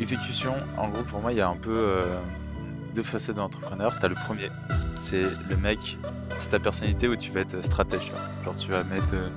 [0.00, 2.02] Exécution, en gros, pour moi, il y a un peu euh,
[2.94, 3.98] deux facettes d'entrepreneur.
[3.98, 4.50] Tu as le premier,
[4.94, 5.98] c'est le mec,
[6.38, 8.12] c'est ta personnalité où tu vas être stratège.
[8.44, 9.14] Genre, tu vas mettre.
[9.14, 9.28] euh,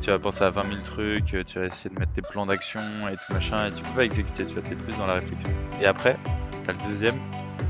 [0.00, 2.44] tu vas penser à 20 000 trucs, euh, tu vas essayer de mettre tes plans
[2.44, 5.14] d'action et tout machin, et tu peux pas exécuter, tu vas être plus dans la
[5.14, 5.48] réflexion.
[5.80, 6.18] Et après,
[6.64, 7.14] tu as le deuxième,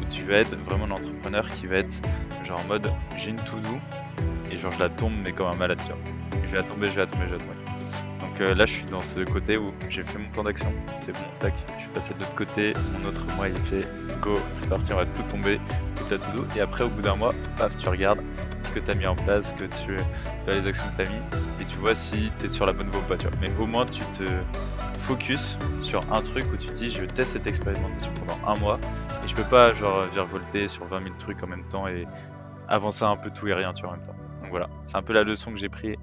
[0.01, 2.01] où tu vas être vraiment l'entrepreneur qui va être
[2.43, 3.79] genre en mode j'ai une to-do,
[4.51, 5.99] et genre je la tombe, mais comme un malade, tu vois.
[6.47, 7.82] Je vais la tomber, je vais la tomber, je vais la tomber.
[8.33, 11.13] Donc euh, là, je suis dans ce côté où j'ai fait mon plan d'action, c'est
[11.13, 13.87] bon, tac, je suis passé de l'autre côté, mon autre mois il est fait,
[14.23, 15.61] go, c'est parti, on va tout tomber,
[15.97, 18.23] toute la to-do, et après, au bout d'un mois, paf, tu regardes
[18.63, 19.97] ce que tu as mis en place, ce que tu,
[20.45, 21.21] tu as les actions que tu as mis,
[21.61, 23.37] et tu vois si tu es sur la bonne voie ou pas, tu vois.
[23.39, 24.25] Mais au moins, tu te
[24.97, 28.79] focus sur un truc où tu te dis, je teste cette expérimentation pendant un mois,
[29.23, 32.07] et je peux pas, genre, virevolter sur 20 000 trucs en même temps et
[32.67, 34.17] avancer un peu tout et rien, tu vois, en même temps.
[34.41, 35.99] Donc voilà, c'est un peu la leçon que j'ai pris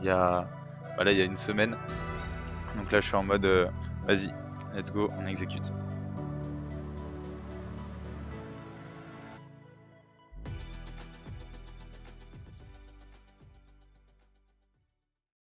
[0.00, 0.46] il y a,
[0.94, 1.76] voilà, il y a une semaine.
[2.76, 3.68] Donc là, je suis en mode, euh,
[4.06, 4.30] vas-y,
[4.74, 5.72] let's go, on exécute.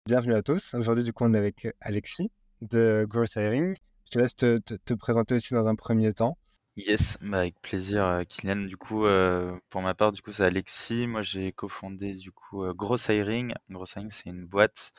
[0.07, 0.73] Bienvenue à tous.
[0.75, 3.75] Aujourd'hui, du coup, on est avec Alexis de Growth Hiring.
[4.05, 6.37] Je te laisse te présenter aussi dans un premier temps.
[6.77, 8.65] Yes, bah avec plaisir, euh, Kylian.
[8.67, 11.07] Du coup, euh, pour ma part, du coup, c'est Alexis.
[11.07, 13.53] Moi, j'ai cofondé du coup euh, Gross Hiring.
[13.69, 14.91] Gross Hiring, c'est une boîte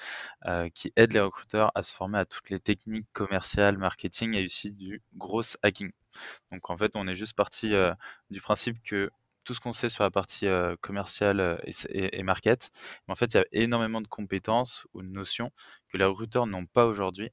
[0.75, 4.73] qui aide les recruteurs à se former à toutes les techniques commerciales, marketing et aussi
[4.73, 5.91] du gross hacking.
[6.53, 7.73] Donc, en fait, on est juste parti
[8.31, 9.11] du principe que
[9.47, 10.47] tout ce qu'on sait sur la partie
[10.83, 12.71] commerciale et, market,
[13.09, 15.51] en fait, il y a énormément de compétences ou de notions
[15.89, 17.31] que les recruteurs n'ont pas aujourd'hui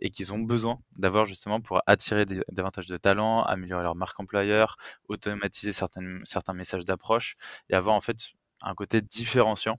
[0.00, 4.76] et qu'ils ont besoin d'avoir justement pour attirer davantage de talents, améliorer leur marque employeur,
[5.08, 7.36] automatiser certains messages d'approche
[7.70, 8.16] et avoir en fait
[8.62, 9.78] un côté différenciant.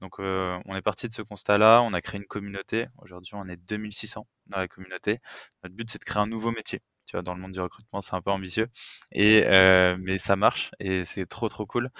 [0.00, 3.56] Donc on est parti de ce constat-là, on a créé une communauté, aujourd'hui on est
[3.56, 5.18] 2600 dans la communauté.
[5.62, 6.80] Notre but c'est de créer un nouveau métier.
[7.06, 8.68] Tu vois, dans le monde du recrutement, c'est un peu ambitieux,
[9.12, 11.90] et euh, mais ça marche et c'est trop trop cool.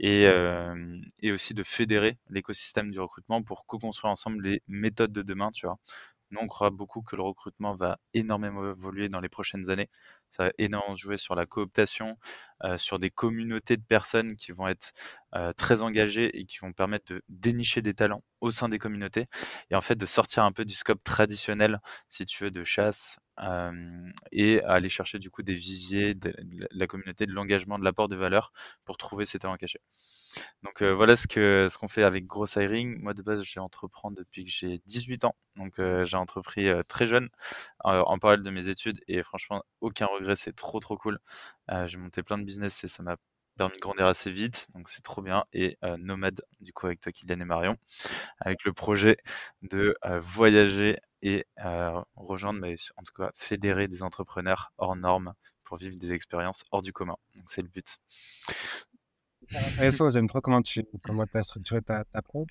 [0.00, 5.22] Et, euh, et aussi de fédérer l'écosystème du recrutement pour co-construire ensemble les méthodes de
[5.22, 5.78] demain, tu vois.
[6.32, 9.88] Nous, on croit beaucoup que le recrutement va énormément évoluer dans les prochaines années.
[10.30, 12.18] Ça va énormément jouer sur la cooptation,
[12.64, 14.92] euh, sur des communautés de personnes qui vont être
[15.56, 19.26] très engagées et qui vont permettre de dénicher des talents au sein des communautés
[19.70, 23.18] et en fait de sortir un peu du scope traditionnel, si tu veux, de chasse
[24.32, 26.34] et aller chercher du coup des viviers, de,
[26.70, 28.52] la communauté, de l'engagement, de l'apport de valeur
[28.84, 29.80] pour trouver ces talents cachés.
[30.62, 33.00] Donc voilà ce que ce qu'on fait avec Gross Hiring.
[33.00, 35.34] Moi de base, j'ai entreprendre depuis que j'ai 18 ans.
[35.56, 37.28] Donc j'ai entrepris très jeune
[37.80, 41.18] en parallèle de mes études et franchement aucun regret, c'est trop trop cool.
[41.86, 43.16] J'ai monté plein de business et ça m'a
[43.56, 45.44] permis de grandir assez vite, donc c'est trop bien.
[45.52, 47.76] Et Nomade, du coup avec toi Kylian et Marion,
[48.38, 49.16] avec le projet
[49.62, 51.46] de voyager et
[52.16, 56.82] rejoindre, mais en tout cas fédérer des entrepreneurs hors normes pour vivre des expériences hors
[56.82, 57.16] du commun.
[57.36, 57.98] Donc c'est le but.
[59.54, 62.46] Intéressant, j'aime trop comment tu comment as structuré ta, ta pro.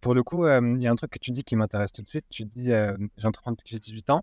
[0.00, 2.02] Pour le coup, euh, il y a un truc que tu dis qui m'intéresse tout
[2.02, 2.24] de suite.
[2.30, 4.22] Tu dis, euh, j'entreprends depuis que j'ai 18 ans.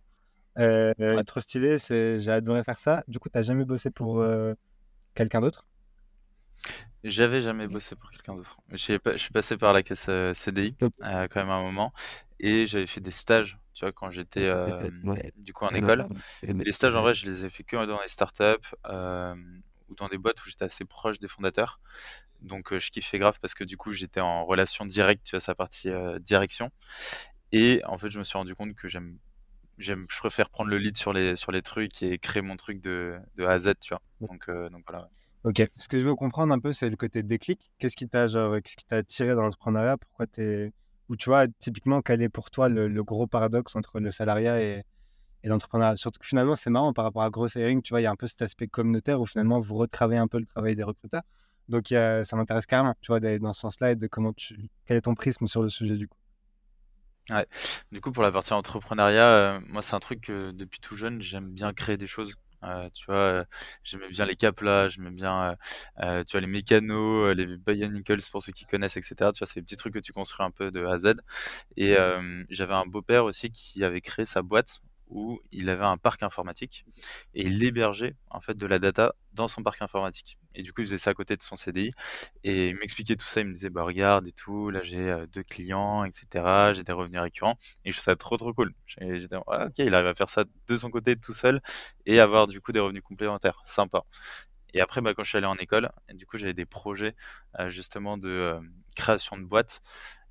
[0.58, 1.24] Euh, Ouais.
[1.24, 3.04] trop stylé, j'ai adoré faire ça.
[3.08, 4.26] Du coup, tu n'as jamais bossé pour
[5.14, 5.68] quelqu'un d'autre?
[7.04, 8.58] J'avais jamais bossé pour quelqu'un d'autre.
[8.72, 8.78] Je
[9.18, 11.94] suis passé par la caisse CDI quand même à un moment
[12.40, 15.32] et j'avais fait des stages, tu vois, quand j'étais euh, Ouais.
[15.38, 16.08] du coup en Alors, école.
[16.44, 18.44] Et les stages en vrai, je les ai fait que dans les startups
[18.88, 19.36] euh,
[19.90, 21.80] ou dans des boîtes où j'étais assez proche des fondateurs.
[22.42, 25.42] Donc euh, je kiffais grave parce que du coup j'étais en relation directe, tu vois,
[25.42, 25.90] sa partie
[26.22, 26.70] direction.
[27.52, 29.18] Et en fait, je me suis rendu compte que j'aime,
[29.78, 32.82] j'aime, je préfère prendre le lead sur les sur les trucs et créer mon truc
[32.82, 34.02] de, de A à Z, tu vois.
[34.22, 35.10] Donc donc voilà.
[35.44, 35.62] Ok.
[35.78, 37.72] Ce que je veux comprendre un peu, c'est le côté déclic.
[37.80, 39.98] Qu'est-ce qui t'a genre, qu'est-ce qui t'a attiré dans l'entrepreneuriat?
[39.98, 40.72] Pourquoi t'es...
[41.10, 44.84] Ou tu vois, typiquement, quel est pour toi le, gros paradoxe entre le salariat et,
[45.44, 45.96] l'entrepreneuriat?
[45.98, 48.12] Surtout que finalement, c'est marrant par rapport à Gross Hiring, tu vois, il y a
[48.12, 51.24] un peu cet aspect communautaire où finalement, vous retravaillez un peu le travail des recruteurs.
[51.70, 54.70] Donc, ça m'intéresse carrément, tu vois, d'aller dans ce sens-là et de comment tu...
[54.86, 56.18] Quel est ton prisme sur le sujet du coup?
[57.30, 57.46] Ouais.
[57.92, 61.22] Du coup, pour la partie entrepreneuriat, euh, moi, c'est un truc que depuis tout jeune,
[61.22, 62.36] j'aime bien créer des choses.
[62.64, 63.46] Euh, tu vois, euh,
[63.84, 65.56] j'aimais bien les caplas, j'aimais bien,
[66.02, 69.32] euh, tu vois, les mécanos, les Bionicles pour ceux qui connaissent, etc.
[69.32, 71.16] Tu vois, c'est des petits trucs que tu construis un peu de A à Z.
[71.78, 71.96] Et
[72.50, 76.86] j'avais un beau-père aussi qui avait créé sa boîte où il avait un parc informatique
[77.34, 80.38] et il hébergeait en fait de la data dans son parc informatique.
[80.56, 81.92] Et du coup, il faisait ça à côté de son CDI
[82.44, 83.42] et il m'expliquait tout ça.
[83.42, 86.74] Il me disait, bah regarde et tout, là j'ai euh, deux clients, etc.
[86.74, 88.74] J'ai des revenus récurrents et je trouve ça trop trop cool.
[88.88, 91.62] J'étais, ah, ok, il arrive à faire ça de son côté tout seul
[92.06, 94.04] et avoir du coup des revenus complémentaires, sympa.
[94.74, 97.16] Et après, bah, quand je suis allé en école, du coup, j'avais des projets
[97.60, 98.60] euh, justement de euh,
[98.96, 99.82] création de boîtes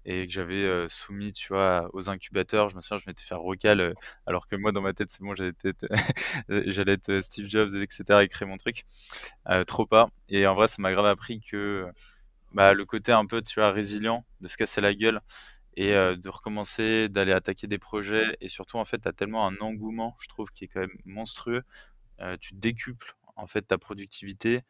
[0.06, 2.68] et que j'avais euh, soumis, tu vois, aux incubateurs.
[2.68, 3.94] Je me souviens, je m'étais fait recal, euh,
[4.26, 5.86] alors que moi, dans ma tête, c'est bon, j'allais être,
[6.48, 8.84] j'allais être euh, Steve Jobs, etc., et créer mon truc.
[9.66, 10.08] trop pas.
[10.28, 11.86] Et en vrai, ça m'a grave appris que
[12.52, 15.20] bah, le côté un peu, tu vois, résilient, de se casser la gueule
[15.76, 18.36] et de recommencer, d'aller attaquer des projets.
[18.40, 20.96] Et surtout, en fait, tu as tellement un engouement, je trouve, qui est quand même
[21.04, 21.62] monstrueux.
[22.40, 24.62] tu décuples, en fait, ta productivité.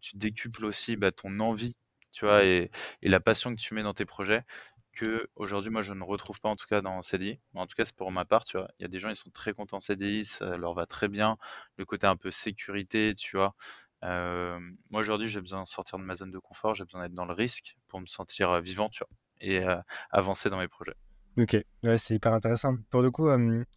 [0.00, 1.76] tu décuples aussi bah, ton envie
[2.12, 2.70] tu vois, et,
[3.02, 4.44] la passion que tu mets dans tes projets,
[4.92, 7.40] que aujourd'hui moi je ne retrouve pas en tout cas dans CDI.
[7.54, 8.68] En tout cas, c'est pour ma part, tu vois.
[8.78, 11.08] Il y a des gens, ils sont très contents en CDI, ça leur va très
[11.08, 11.38] bien.
[11.78, 13.54] Le côté un peu sécurité, tu vois.
[14.02, 17.24] Moi aujourd'hui, j'ai besoin de sortir de ma zone de confort, j'ai besoin d'être dans
[17.24, 19.08] le risque pour me sentir vivant, tu vois,
[19.40, 19.64] et
[20.10, 20.96] avancer dans mes projets.
[21.38, 22.76] Ok, ouais, c'est hyper intéressant.
[22.90, 23.28] Pour le coup,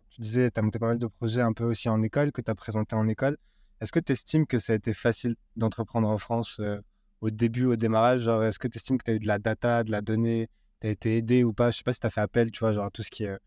[0.10, 2.42] tu disais, tu as monté pas mal de projets un peu aussi en école, que
[2.42, 3.38] tu as présenté en école.
[3.80, 6.60] Est-ce que tu estimes que ça a été facile d'entreprendre en France
[7.22, 9.40] au début, au démarrage Genre, est-ce que tu estimes que tu as eu de la
[9.40, 10.50] data, de la donnée
[10.82, 11.72] Tu as été aidé ou pas?
[11.72, 13.38] Je sais pas si tu as fait appel, tu vois, genre tout ce qui est,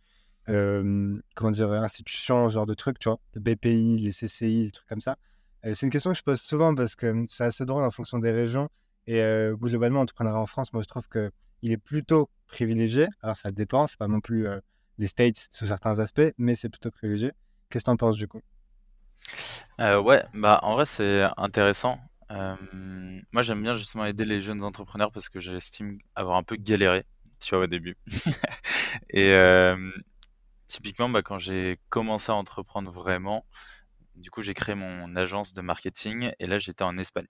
[1.35, 5.01] comment dire, institution, genre de trucs, tu vois, le BPI, les CCI, les trucs comme
[5.01, 5.17] ça.
[5.63, 8.33] c'est une question que je pose souvent parce que c'est assez drôle en fonction des
[8.33, 8.69] régions.
[9.07, 9.23] Et
[9.55, 13.09] globalement, entrepreneuriat en France, moi, je trouve qu'il est plutôt privilégié.
[13.23, 14.47] Alors, ça dépend, c'est pas non plus
[14.99, 17.33] les States sous certains aspects, mais c'est plutôt privilégié.
[17.71, 18.41] Qu'est-ce que tu en penses du coup?
[19.81, 21.99] Euh, ouais, bah en vrai c'est intéressant
[22.31, 27.05] moi, j'aime bien justement aider les jeunes entrepreneurs parce que j'estime avoir un peu galéré,
[27.41, 27.97] tu vois, au début.
[29.11, 29.33] Et
[30.67, 33.45] typiquement, bah, quand j'ai commencé à entreprendre vraiment,
[34.17, 37.27] du coup, j'ai créé mon agence de marketing et là, j'étais en Espagne.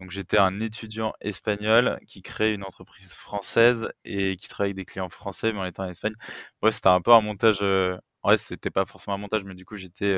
[0.00, 4.84] Donc, j'étais un étudiant espagnol qui crée une entreprise française et qui travaille avec des
[4.86, 6.14] clients français, mais en étant en Espagne.
[6.62, 7.60] Ouais, c'était un peu un montage.
[7.62, 10.16] En vrai, c'était pas forcément un montage, mais du coup, j'étais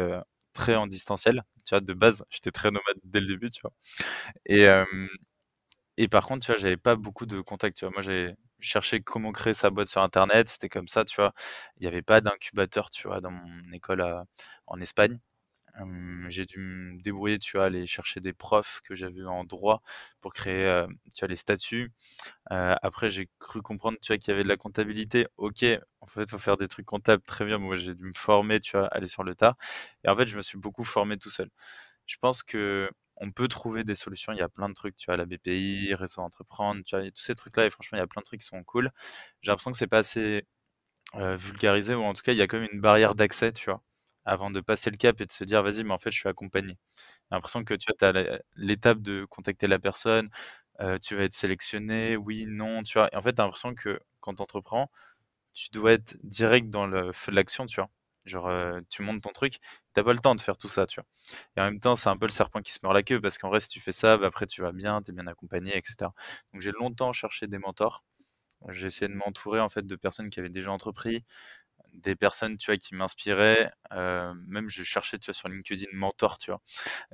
[0.53, 1.43] très en distanciel.
[1.67, 3.73] Tu vois, de base, j'étais très nomade dès le début, vois.
[5.99, 7.83] Et, par contre, tu vois, j'avais pas beaucoup de contacts.
[7.85, 11.35] Moi, j'ai cherché comment créer sa boîte sur Internet, c'était comme ça, tu vois.
[11.79, 14.05] Il n'y avait pas d'incubateur, tu vois, dans mon école
[14.67, 15.19] en Espagne
[16.29, 19.83] j'ai dû me débrouiller, tu vois, aller chercher des profs que j'avais en droit
[20.21, 20.85] pour créer,
[21.15, 21.93] tu vois, les statuts.
[22.47, 25.27] après, j'ai cru comprendre, tu vois, qu'il y avait de la comptabilité.
[25.39, 25.65] OK,
[26.01, 27.59] en fait, faut faire des trucs comptables, très bien.
[27.59, 29.57] Moi, j'ai dû me former, tu vois, aller sur le tas.
[30.05, 31.51] Et en fait, je me suis beaucoup formé tout seul.
[32.07, 34.33] Je pense que on peut trouver des solutions.
[34.33, 37.23] Il y a plein de trucs, tu vois, la BPI, Réseau Entreprendre, tu vois, tous
[37.23, 37.67] ces trucs-là.
[37.67, 38.91] Et franchement, il y a plein de trucs qui sont cool.
[39.43, 40.47] J'ai l'impression que c'est pas assez
[41.15, 43.83] vulgarisé ou en tout cas, il y a quand même une barrière d'accès, tu vois
[44.25, 46.29] avant de passer le cap et de se dire vas-y, mais en fait, je suis
[46.29, 46.79] accompagné.
[46.97, 50.31] J'ai l'impression que tu as l'étape de contacter la personne,
[51.03, 53.09] tu vas être sélectionné, oui, non, tu vois.
[53.13, 54.91] Et en fait, tu as l'impression que quand tu entreprends,
[55.55, 57.91] tu dois être direct dans le feu de l'action, tu vois.
[58.25, 58.51] Genre,
[58.91, 59.59] tu montes ton truc,
[59.95, 61.07] t'as pas le temps de faire tout ça, tu vois.
[61.57, 63.39] Et en même temps, c'est un peu le serpent qui se mord la queue, parce
[63.39, 65.77] qu'en vrai, si tu fais ça, bah, après, tu vas bien, tu es bien accompagné,
[65.77, 66.15] etc.
[66.53, 68.05] Donc, j'ai longtemps cherché des mentors.
[68.71, 71.25] J'ai essayé de m'entourer, en fait, de personnes qui avaient déjà entrepris,
[71.93, 73.71] des personnes, tu vois, qui m'inspiraient.
[73.93, 76.61] Euh, même je cherchais, tu vois, sur LinkedIn mentor, tu vois.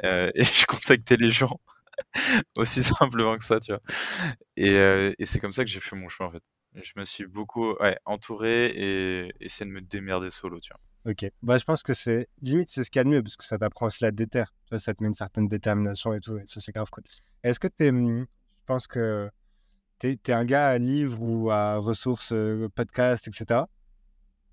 [0.04, 1.60] Euh, et je contactais les gens
[2.56, 3.80] aussi simplement que ça, tu vois.
[4.56, 6.42] Et, euh, et c'est comme ça que j'ai fait mon chemin, en fait.
[6.74, 11.12] Je me suis beaucoup ouais, entouré et essayé de me démerder solo, tu vois.
[11.12, 11.30] Ok.
[11.42, 13.44] Bah, je pense que c'est limite, c'est ce qu'il y a de mieux parce que
[13.44, 14.44] ça t'apprend aussi la déter.
[14.64, 16.36] Tu vois, ça te met une certaine détermination et tout.
[16.38, 17.04] Et ça, c'est grave cool.
[17.42, 17.88] Est-ce que tu es.
[17.88, 19.30] Hum, je pense que
[19.98, 22.34] tu es, un gars à livre ou à ressources,
[22.74, 23.62] podcast, etc.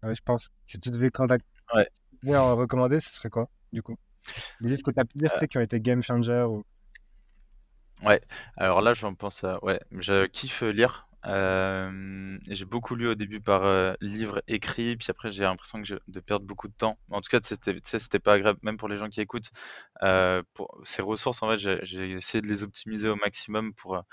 [0.06, 0.50] Ouais, je pense.
[0.68, 2.36] Si tu devais contacter ouais.
[2.36, 3.98] en recommander, ce serait quoi, du coup?
[4.60, 6.64] Les livres que tu as pu lire, tu sais, qui ont été game changer ou...
[8.04, 8.22] Ouais,
[8.58, 9.64] alors là, j'en pense à.
[9.64, 11.08] Ouais, je kiffe lire.
[11.28, 16.00] Euh, j'ai beaucoup lu au début par euh, livre écrit, puis après j'ai l'impression que
[16.08, 17.00] de perdre beaucoup de temps.
[17.10, 19.50] En tout cas, c'était, c'était pas agréable, même pour les gens qui écoutent.
[20.04, 24.04] Euh, pour ces ressources, en fait, j'ai, essayé de les optimiser au maximum pour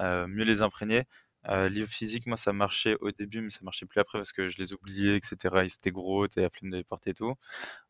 [0.00, 1.04] mieux les imprégner.
[1.48, 4.48] Euh, livre physique, moi, ça marchait au début, mais ça marchait plus après parce que
[4.48, 5.36] je les oubliais, etc.
[5.64, 7.34] Ils étaient gros, t'as la flemme de les porter et tout.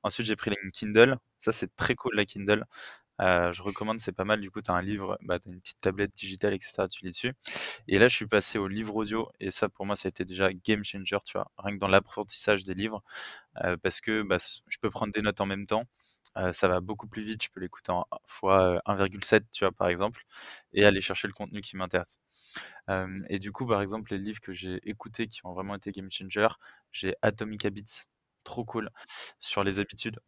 [0.02, 1.16] Ensuite, j'ai pris la Kindle.
[1.38, 2.64] Ça, c'est très cool, la Kindle.
[3.20, 4.40] Euh, je recommande, c'est pas mal.
[4.40, 6.88] Du coup, tu as un livre, bah, une petite tablette digitale, etc.
[6.90, 7.34] Tu lis dessus.
[7.88, 9.30] Et là, je suis passé au livre audio.
[9.40, 11.88] Et ça, pour moi, ça a été déjà game changer, tu vois, rien que dans
[11.88, 13.02] l'apprentissage des livres.
[13.64, 15.84] Euh, parce que bah, je peux prendre des notes en même temps.
[16.52, 17.42] Ça va beaucoup plus vite.
[17.44, 20.22] Je peux l'écouter en fois 1,7, tu vois, par exemple,
[20.72, 22.18] et aller chercher le contenu qui m'intéresse
[23.28, 26.10] et du coup, par exemple, les livres que j'ai écoutés qui ont vraiment été game
[26.10, 26.48] changer,
[26.92, 28.04] j'ai Atomic Habits,
[28.44, 28.90] trop cool,
[29.38, 30.20] sur les habitudes.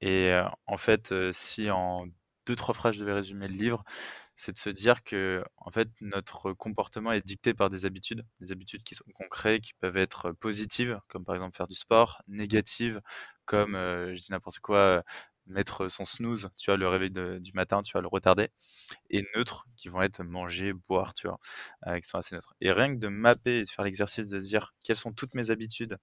[0.00, 0.32] Et
[0.66, 2.06] en fait, si en
[2.46, 3.84] deux, trois phrases je devais résumer le livre,
[4.36, 8.52] c'est de se dire que en fait notre comportement est dicté par des habitudes, des
[8.52, 13.00] habitudes qui sont concrètes, qui peuvent être positives, comme par exemple faire du sport, négatives,
[13.46, 15.02] comme je dis n'importe quoi,
[15.46, 18.48] mettre son snooze, tu vois, le réveil du matin, tu vas le retarder.
[19.10, 21.38] Et neutres, qui vont être manger, boire, tu vois,
[22.00, 22.54] qui sont assez neutres.
[22.60, 25.50] Et rien que de mapper et de faire l'exercice de dire quelles sont toutes mes
[25.50, 25.98] habitudes,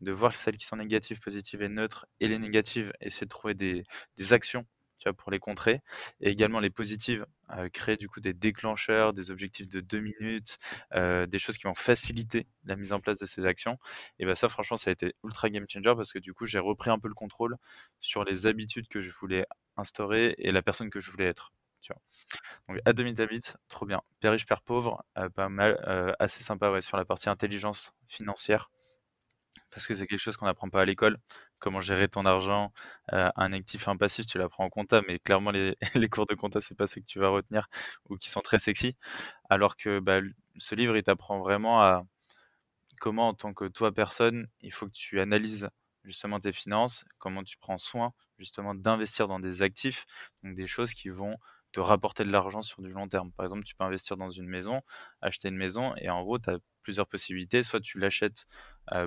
[0.00, 3.54] de voir celles qui sont négatives, positives et neutres, et les négatives, essayer de trouver
[3.54, 3.82] des,
[4.18, 4.64] des actions
[4.98, 5.80] tu vois, pour les contrer.
[6.20, 10.58] Et également les positives, euh, créer du coup des déclencheurs, des objectifs de deux minutes,
[10.94, 13.78] euh, des choses qui vont faciliter la mise en place de ces actions.
[14.18, 16.58] Et ben ça, franchement, ça a été ultra game changer parce que du coup, j'ai
[16.58, 17.56] repris un peu le contrôle
[18.00, 21.52] sur les habitudes que je voulais instaurer et la personne que je voulais être.
[21.82, 22.02] Tu vois.
[22.68, 24.02] Donc à 2000 habits, trop bien.
[24.20, 25.78] Père riche, père pauvre, euh, pas mal,
[26.18, 28.70] assez sympa ouais, sur la partie intelligence financière
[29.70, 31.18] parce que c'est quelque chose qu'on n'apprend pas à l'école.
[31.58, 32.72] Comment gérer ton argent,
[33.12, 35.76] euh, un actif un passif, tu l'apprends en compta, mais clairement les,
[36.10, 37.68] cours de compta, c'est pas ce que tu vas retenir
[38.08, 38.96] ou qui sont très sexy.
[39.50, 40.20] Alors que bah,
[40.58, 42.04] ce livre, il t'apprend vraiment à
[43.00, 45.68] comment, en tant que toi personne, il faut que tu analyses
[46.04, 50.06] justement tes finances, comment tu prends soin justement d'investir dans des actifs,
[50.42, 51.36] donc des choses qui vont
[51.76, 53.32] te rapporter de l'argent sur du long terme.
[53.32, 54.80] Par exemple, tu peux investir dans une maison,
[55.20, 57.62] acheter une maison, et en gros, tu as plusieurs possibilités.
[57.62, 58.46] Soit tu l'achètes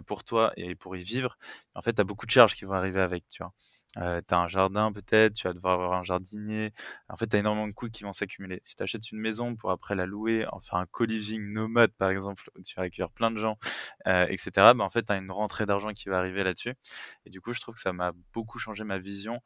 [0.06, 1.38] pour toi et pour y vivre.
[1.76, 3.54] En fait, tu as beaucoup de charges qui vont arriver avec, tu vois.
[3.98, 6.74] Euh, tu as un jardin peut-être, tu vas devoir avoir un jardinier.
[7.10, 8.62] En fait, tu as énormément de coûts qui vont s'accumuler.
[8.66, 12.50] Si tu achètes une maison pour après la louer, enfin un co-living nomade par exemple,
[12.56, 13.58] où tu vas accueillir plein de gens,
[14.08, 16.76] euh, etc., bah, en fait, tu as une rentrée d'argent qui va arriver là-dessus.
[17.26, 19.42] Et du coup, je trouve que ça m'a beaucoup changé ma vision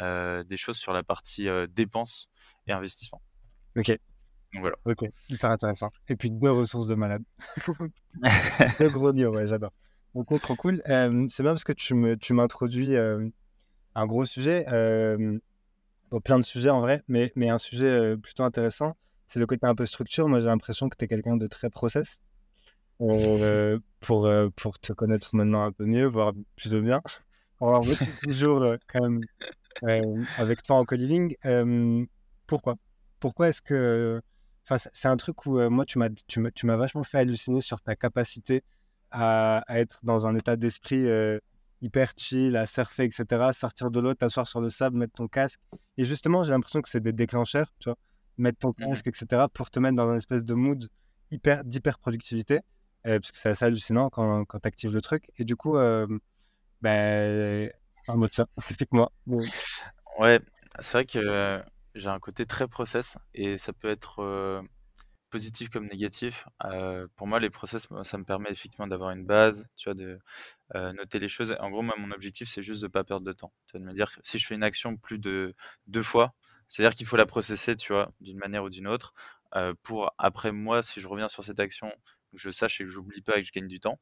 [0.00, 2.30] euh, des choses sur la partie dépenses
[2.66, 3.22] et investissement.
[3.76, 3.90] Ok.
[4.52, 4.76] Donc voilà.
[4.84, 5.90] Ok, hyper intéressant.
[6.08, 7.22] Et puis deux ressources de malade.
[8.80, 9.72] deux gros nids, ouais, j'adore.
[10.14, 10.80] Donc, trop cool.
[10.86, 12.96] c'est bien parce que tu m'introduis
[13.94, 14.64] un gros sujet.
[16.24, 18.96] plein de sujets en vrai, mais, mais un sujet plutôt intéressant,
[19.26, 20.28] c'est le côté un peu structure.
[20.28, 22.20] Moi, j'ai l'impression que tu es quelqu'un de très process.
[24.00, 27.02] pour, pour te connaître maintenant un peu mieux, voire plutôt bien.
[27.60, 27.80] On va
[28.22, 31.34] toujours quand même avec toi en co-living.
[32.46, 32.76] pourquoi?
[33.20, 34.20] Pourquoi est-ce que.
[34.66, 37.60] Enfin, c'est un truc où moi, tu m'as, tu, m'as, tu m'as vachement fait halluciner
[37.60, 38.62] sur ta capacité
[39.10, 41.06] à, à être dans un état d'esprit
[41.84, 43.50] hyper chill, à surfer, etc.
[43.52, 45.60] Sortir de l'eau, t'asseoir sur le sable, mettre ton casque.
[45.98, 47.98] Et justement, j'ai l'impression que c'est des déclencheurs, tu vois.
[48.38, 49.44] Mettre ton mmh casque, etc.
[49.52, 50.88] pour te mettre dans un espèce de mood
[51.30, 52.60] hyper, d'hyper productivité.
[53.06, 55.30] Euh, parce que c'est assez hallucinant quand, quand tu actives le truc.
[55.38, 56.06] Et du coup, euh,
[56.80, 57.70] ben,
[58.08, 59.12] un mot de ça, explique-moi.
[60.18, 60.40] Ouais,
[60.80, 61.60] c'est vrai que euh,
[61.94, 64.62] j'ai un côté très process et ça peut être euh,
[65.34, 66.46] positif comme négatif.
[66.64, 70.20] Euh, pour moi, les process, ça me permet effectivement d'avoir une base, tu vois, de
[70.76, 71.56] euh, noter les choses.
[71.58, 73.52] En gros, moi, mon objectif, c'est juste de pas perdre de temps.
[73.72, 75.56] De me dire que si je fais une action plus de
[75.88, 76.34] deux fois,
[76.68, 79.12] c'est-à-dire qu'il faut la processer, tu vois, d'une manière ou d'une autre,
[79.56, 81.92] euh, pour après moi, si je reviens sur cette action,
[82.32, 83.98] je sache et que j'oublie pas et que je gagne du temps.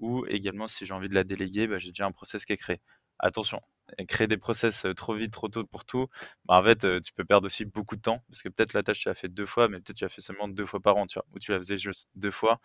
[0.00, 2.56] Ou également, si j'ai envie de la déléguer, bah, j'ai déjà un process qui est
[2.56, 2.80] créé.
[3.22, 3.60] Attention,
[4.08, 6.08] créer des process trop vite, trop tôt pour tout,
[6.46, 9.00] bah, en fait, tu peux perdre aussi beaucoup de temps parce que peut-être la tâche
[9.00, 11.06] tu l'as fait deux fois, mais peut-être tu l'as fait seulement deux fois par an,
[11.06, 12.60] tu vois, ou tu la faisais juste deux fois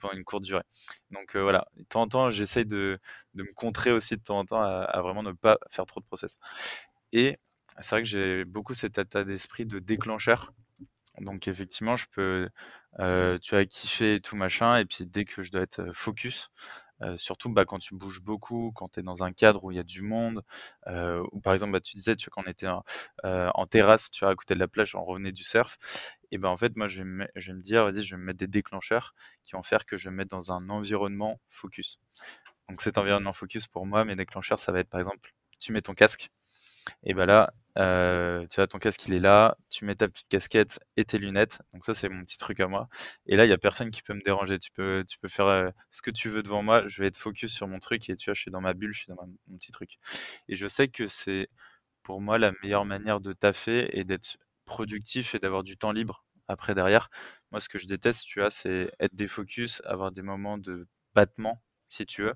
[0.00, 0.62] pendant une courte durée.
[1.10, 2.98] Donc voilà, de temps en temps, j'essaye de,
[3.34, 6.06] de, me contrer aussi de temps en temps à, vraiment ne pas faire trop de
[6.06, 6.36] process.
[7.12, 7.38] Et
[7.80, 10.52] c'est vrai que j'ai beaucoup cet état d'esprit de déclencheur.
[11.20, 12.48] Donc effectivement, je peux,
[13.42, 16.50] tu as kiffé tout machin, et puis dès que je dois être focus,
[17.16, 19.80] surtout bah, quand tu bouges beaucoup, quand tu es dans un cadre où il y
[19.80, 20.42] a du monde,
[20.86, 22.68] ou par exemple, bah, tu disais, tu vois, quand on était
[23.22, 25.78] en, terrasse, tu vois, à côté de la plage, on revenait du surf,
[26.30, 28.20] et ben en fait, moi, je vais me, je vais me dire, vas-y, je vais
[28.20, 31.40] me mettre des déclencheurs qui vont faire que je vais me mettre dans un environnement
[31.48, 32.00] focus.
[32.68, 35.82] Donc cet environnement focus, pour moi, mes déclencheurs, ça va être par exemple, tu mets
[35.82, 36.30] ton casque,
[37.04, 40.28] et ben là, euh, tu vois, ton casque, il est là, tu mets ta petite
[40.28, 41.60] casquette et tes lunettes.
[41.72, 42.88] Donc ça, c'est mon petit truc à moi.
[43.26, 44.58] Et là, il y a personne qui peut me déranger.
[44.58, 46.86] Tu peux, tu peux faire euh, ce que tu veux devant moi.
[46.86, 48.92] Je vais être focus sur mon truc et tu vois, je suis dans ma bulle,
[48.92, 49.16] je suis dans
[49.48, 49.98] mon petit truc.
[50.48, 51.48] Et je sais que c'est
[52.02, 56.24] pour moi la meilleure manière de taffer et d'être productif et d'avoir du temps libre
[56.48, 57.10] après derrière.
[57.50, 61.62] Moi, ce que je déteste, tu vois, c'est être défocus, avoir des moments de battement,
[61.88, 62.34] si tu veux,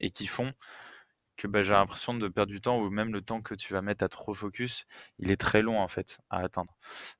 [0.00, 0.52] et qui font
[1.42, 3.82] que bah, j'ai l'impression de perdre du temps ou même le temps que tu vas
[3.82, 4.86] mettre à trop focus,
[5.18, 6.76] il est très long en fait à atteindre.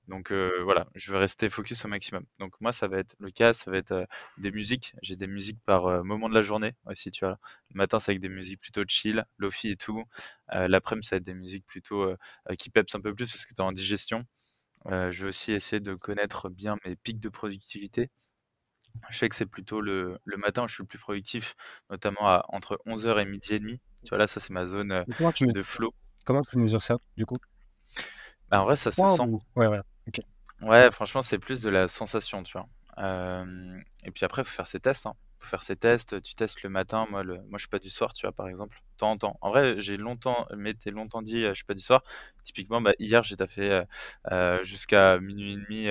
[0.09, 2.25] Donc voilà, je vais rester focus au maximum.
[2.39, 4.07] Donc moi ça va être le cas, ça va être
[4.39, 4.95] des musiques.
[5.03, 7.39] J'ai des musiques par moment de la journée aussi, tu vois.
[7.71, 10.05] Le matin c'est avec des musiques plutôt chill, lofi et tout.
[10.53, 12.15] L'après-midi ça va être des musiques plutôt
[12.59, 14.25] qui peps un peu plus parce que tu es en digestion.
[14.87, 18.11] je vais aussi essayer de connaître bien mes pics de productivité.
[19.11, 21.57] Je sais que c'est plutôt le, le, matin où je suis le plus productif,
[21.91, 23.81] notamment à, entre 11h et midi et demi.
[24.05, 25.05] Tu vois, là, ça, c'est ma zone
[25.41, 25.95] de flow.
[26.25, 27.39] Comment tu mesures ça, du coup?
[28.51, 29.23] Bah, En vrai, ça se sent.
[29.57, 29.81] Ouais, ouais.
[30.61, 32.69] Ouais, franchement, c'est plus de la sensation, tu vois.
[34.05, 35.07] et puis après, il faut faire ses tests.
[35.07, 35.15] Hein.
[35.39, 37.07] pour faire ses tests, tu testes le matin.
[37.11, 39.39] Moi, le, moi, je suis pas du soir, tu vois, par exemple, temps en temps.
[39.41, 42.05] En vrai, j'ai longtemps, m'étais longtemps dit, je suis pas du soir.
[42.45, 43.85] Typiquement, bah, hier, j'ai fait
[44.63, 45.89] jusqu'à minuit et demi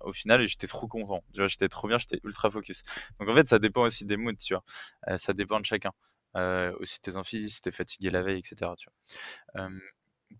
[0.00, 1.24] au final et j'étais trop content.
[1.32, 2.82] Tu vois, j'étais trop bien, j'étais ultra focus.
[3.18, 5.18] Donc en fait, ça dépend aussi des moods, tu vois.
[5.18, 5.90] ça dépend de chacun.
[6.34, 8.70] Aussi tes amphis, si t'es fatigué la veille, etc.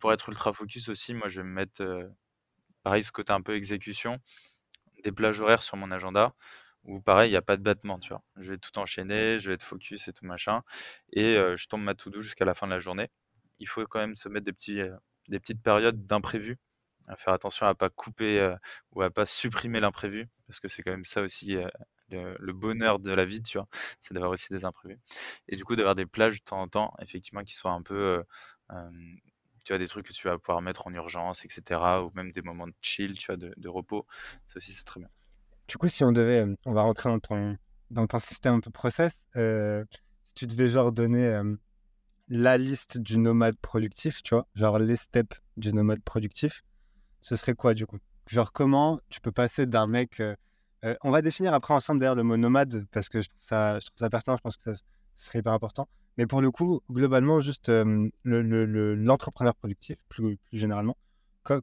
[0.00, 1.83] Pour être ultra focus aussi, moi, je vais me mettre
[2.83, 4.18] pareil, ce côté un peu exécution,
[5.02, 6.35] des plages horaires sur mon agenda
[6.85, 8.23] où pareil, il n'y a pas de battement, tu vois.
[8.37, 10.62] Je vais tout enchaîner, je vais être focus et tout machin,
[11.12, 13.09] et je tombe ma to-do jusqu'à la fin de la journée.
[13.59, 14.80] Il faut quand même se mettre des, petits,
[15.28, 16.59] des petites périodes d'imprévu,
[17.16, 18.54] faire attention à pas couper
[18.92, 21.57] ou à pas supprimer l'imprévu, parce que c'est quand même ça aussi
[22.10, 23.68] le, bonheur de la vie, tu vois,
[24.00, 24.98] c'est d'avoir aussi des imprévus.
[25.48, 28.22] Et du coup, d'avoir des plages de temps en temps, effectivement, qui soient un peu
[29.68, 32.02] tu vois, des trucs que tu vas pouvoir mettre en urgence, etc.
[32.02, 34.06] Ou même des moments de chill, tu vois, de, repos.
[34.46, 35.10] Ça aussi, c'est très bien.
[35.68, 37.58] Du coup, si on devait, euh, on va rentrer dans ton,
[37.90, 39.84] dans ton système un peu process, euh,
[40.24, 41.54] si tu devais genre donner euh,
[42.28, 46.62] la liste du nomade productif, tu vois, genre les steps du nomade productif,
[47.20, 47.98] ce serait quoi du coup?
[48.26, 50.22] Genre comment tu peux passer d'un mec...
[51.02, 53.87] on va définir après ensemble d'ailleurs le mot nomade parce que je trouve ça, je
[53.87, 54.80] trouve ça pertinent, je pense que ça,
[55.16, 55.88] serait hyper important.
[56.16, 57.70] Mais pour le coup, globalement, juste
[58.25, 60.97] l'entrepreneur le, productif, plus, plus généralement,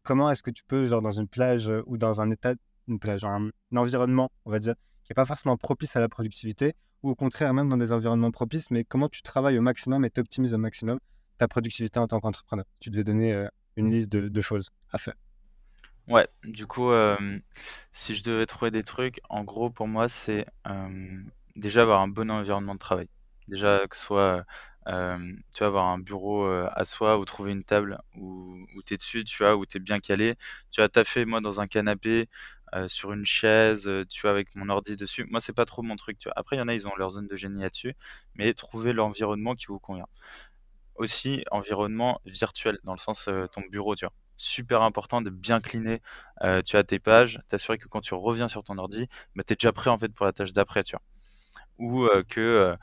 [0.04, 2.56] comment est-ce que tu peux, genre dans une plage ou dans un état
[2.88, 6.74] une plage, un, environnement, on va dire, qui n'est pas forcément propice à la productivité,
[7.04, 10.10] ou au contraire, même dans des environnements propices, mais comment tu travailles au maximum et
[10.10, 11.00] t'optimises au maximum
[11.38, 12.66] ta productivité en tant qu'entrepreneur?
[12.80, 15.16] Tu devais donner euh, une liste de, choses à faire.
[16.08, 17.18] Ouais, du coup, euh,
[17.92, 21.20] si je devais trouver des trucs, en gros, pour moi, c'est euh,
[21.56, 23.08] déjà avoir un bon environnement de travail.
[23.48, 24.46] Déjà, que ce soit
[24.88, 24.92] tu
[25.62, 29.24] vas avoir un bureau à soi ou trouver une table où, où tu es dessus,
[29.24, 30.36] tu vois, où tu es bien calé.
[30.72, 32.30] Tu vas taffer, moi, dans un canapé,
[32.88, 35.26] sur une chaise, tu vois, avec mon ordi dessus.
[35.32, 36.34] Moi, c'est pas trop mon truc, tu vois.
[36.36, 37.94] Après, il y en a, ils ont leur zone de génie là-dessus,
[38.36, 40.06] mais trouver l'environnement qui vous convient.
[40.96, 44.14] Aussi, environnement virtuel, dans le sens ton bureau, tu vois.
[44.38, 46.02] Super important de bien cleaner,
[46.66, 49.56] tu as tes pages, t'assurer que quand tu reviens sur ton ordi, bah, tu es
[49.56, 50.96] déjà prêt en fait pour la tâche d'après, tu
[51.80, 52.76] ou que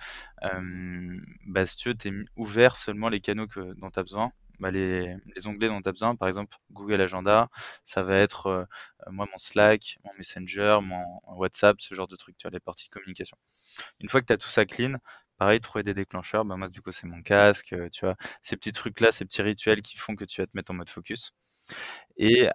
[1.47, 4.33] bah, si tu es ouvert seulement les canaux dont tu as besoin.
[4.61, 5.17] Bah, les,
[5.47, 7.49] onglets dont tu as besoin, par exemple Google Agenda,
[7.85, 8.69] ça va être
[9.11, 11.05] moi mon Slack, mon Messenger, mon
[11.37, 13.37] WhatsApp, ce genre de trucs, tu vois, les parties de communication.
[14.01, 14.95] Une fois que tu as tout ça clean,
[15.39, 18.73] pareil, trouver des déclencheurs, bah, moi du coup c'est mon casque, tu vois, ces petits
[18.73, 21.33] trucs-là, ces petits rituels qui font que tu vas te mettre en mode focus.
[22.17, 22.49] Et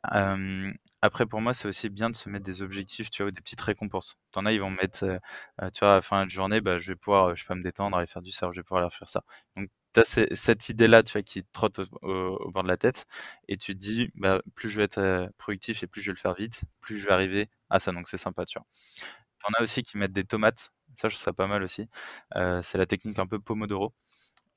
[1.01, 3.61] après pour moi, c'est aussi bien de se mettre des objectifs, tu vois, des petites
[3.61, 4.17] récompenses.
[4.33, 5.05] Tu en as, ils vont mettre,
[5.73, 8.07] tu vois, à la fin de journée, bah, je vais pouvoir, je me détendre, aller
[8.07, 9.21] faire du surf, je vais pouvoir aller faire ça.
[9.55, 13.05] Donc tu as cette idée-là, tu vois, qui trotte au bord de la tête
[13.47, 16.19] et tu te dis: «Bah, plus je vais être, productif et plus je vais le
[16.19, 17.91] faire vite, plus je vais arriver à ça».
[17.93, 18.65] Donc c'est sympa, tu vois.
[19.39, 21.89] Tu en as aussi qui mettent des tomates, ça je trouve ça pas mal aussi.
[22.63, 23.93] c'est la technique un peu Pomodoro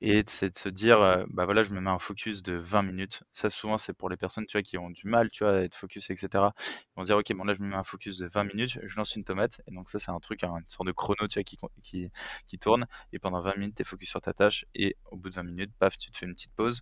[0.01, 3.23] et c'est de se dire, bah voilà, je me mets un focus de 20 minutes.
[3.33, 5.61] Ça, souvent, c'est pour les personnes, tu vois, qui ont du mal, tu vois, à
[5.61, 6.53] être focus, etc.
[6.97, 8.95] Ils vont dire, ok, bon là, je me mets un focus de 20 minutes, je
[8.97, 11.43] lance une tomate, et donc ça, c'est un truc, une sorte de chrono, tu vois,
[11.43, 12.09] qui, qui,
[12.47, 15.29] qui tourne, et pendant 20 minutes, tu es focus sur ta tâche, et au bout
[15.29, 16.81] de 20 minutes, paf, tu te fais une petite pause.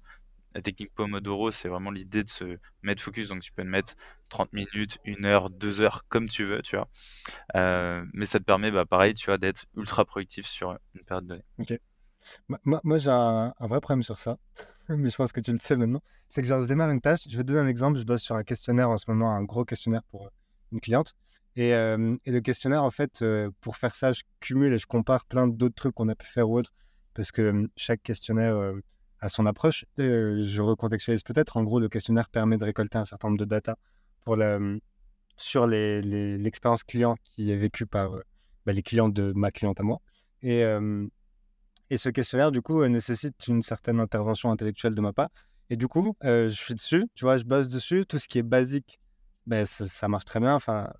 [0.56, 3.96] La technique Pomodoro, c'est vraiment l'idée de se mettre focus, donc tu peux te mettre
[4.30, 6.90] 30 minutes, 1 heure, 2 heures, comme tu veux, tu vois.
[8.14, 11.44] mais ça te permet, bah, pareil, tu vois, d'être ultra productif sur une période donnée.
[11.60, 11.74] Ok.
[12.66, 14.38] Moi, j'ai un, vrai problème sur ça,
[14.90, 16.02] mais je pense que tu le sais maintenant.
[16.30, 18.36] C'est que je démarre une tâche, je vais te donner un exemple, je bosse sur
[18.36, 20.30] un questionnaire en ce moment, un gros questionnaire pour euh,
[20.72, 21.16] une cliente.
[21.56, 23.26] Et, le questionnaire, en fait,
[23.60, 26.50] pour faire ça, je cumule et je compare plein d'autres trucs qu'on a pu faire
[26.50, 26.72] ou autre,
[27.14, 28.56] parce que chaque questionnaire
[29.20, 29.84] a son approche.
[29.98, 31.58] je recontextualise peut-être.
[31.58, 33.78] En gros, le questionnaire permet de récolter un certain nombre de data
[34.24, 34.58] pour la,
[35.36, 38.12] sur l'expérience client qui est vécue par
[38.66, 40.00] bah, les clients de ma cliente à moi.
[40.42, 40.64] Et,
[41.89, 45.30] et ce questionnaire, du coup, euh, nécessite une certaine intervention intellectuelle de ma part.
[45.69, 48.06] Et du coup, euh, je suis dessus, tu vois, je bosse dessus.
[48.06, 48.99] Tout ce qui est basique,
[49.47, 50.54] ben, ça, marche très bien.
[50.54, 50.91] Enfin,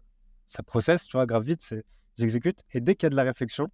[0.48, 1.76] ça processe, tu vois, grave vite,
[2.18, 2.64] j'exécute.
[2.72, 3.70] Et dès qu'il y a de la réflexion,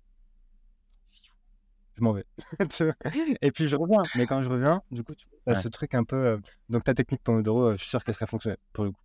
[1.97, 2.25] je m'en vais.
[3.41, 4.03] et puis je reviens.
[4.15, 6.17] Mais quand je reviens, du coup, tu as ce truc un peu.
[6.17, 9.01] Euh, donc ta technique Pomodoro, je suis sûr qu'elle serait fonctionnelle pour le coup.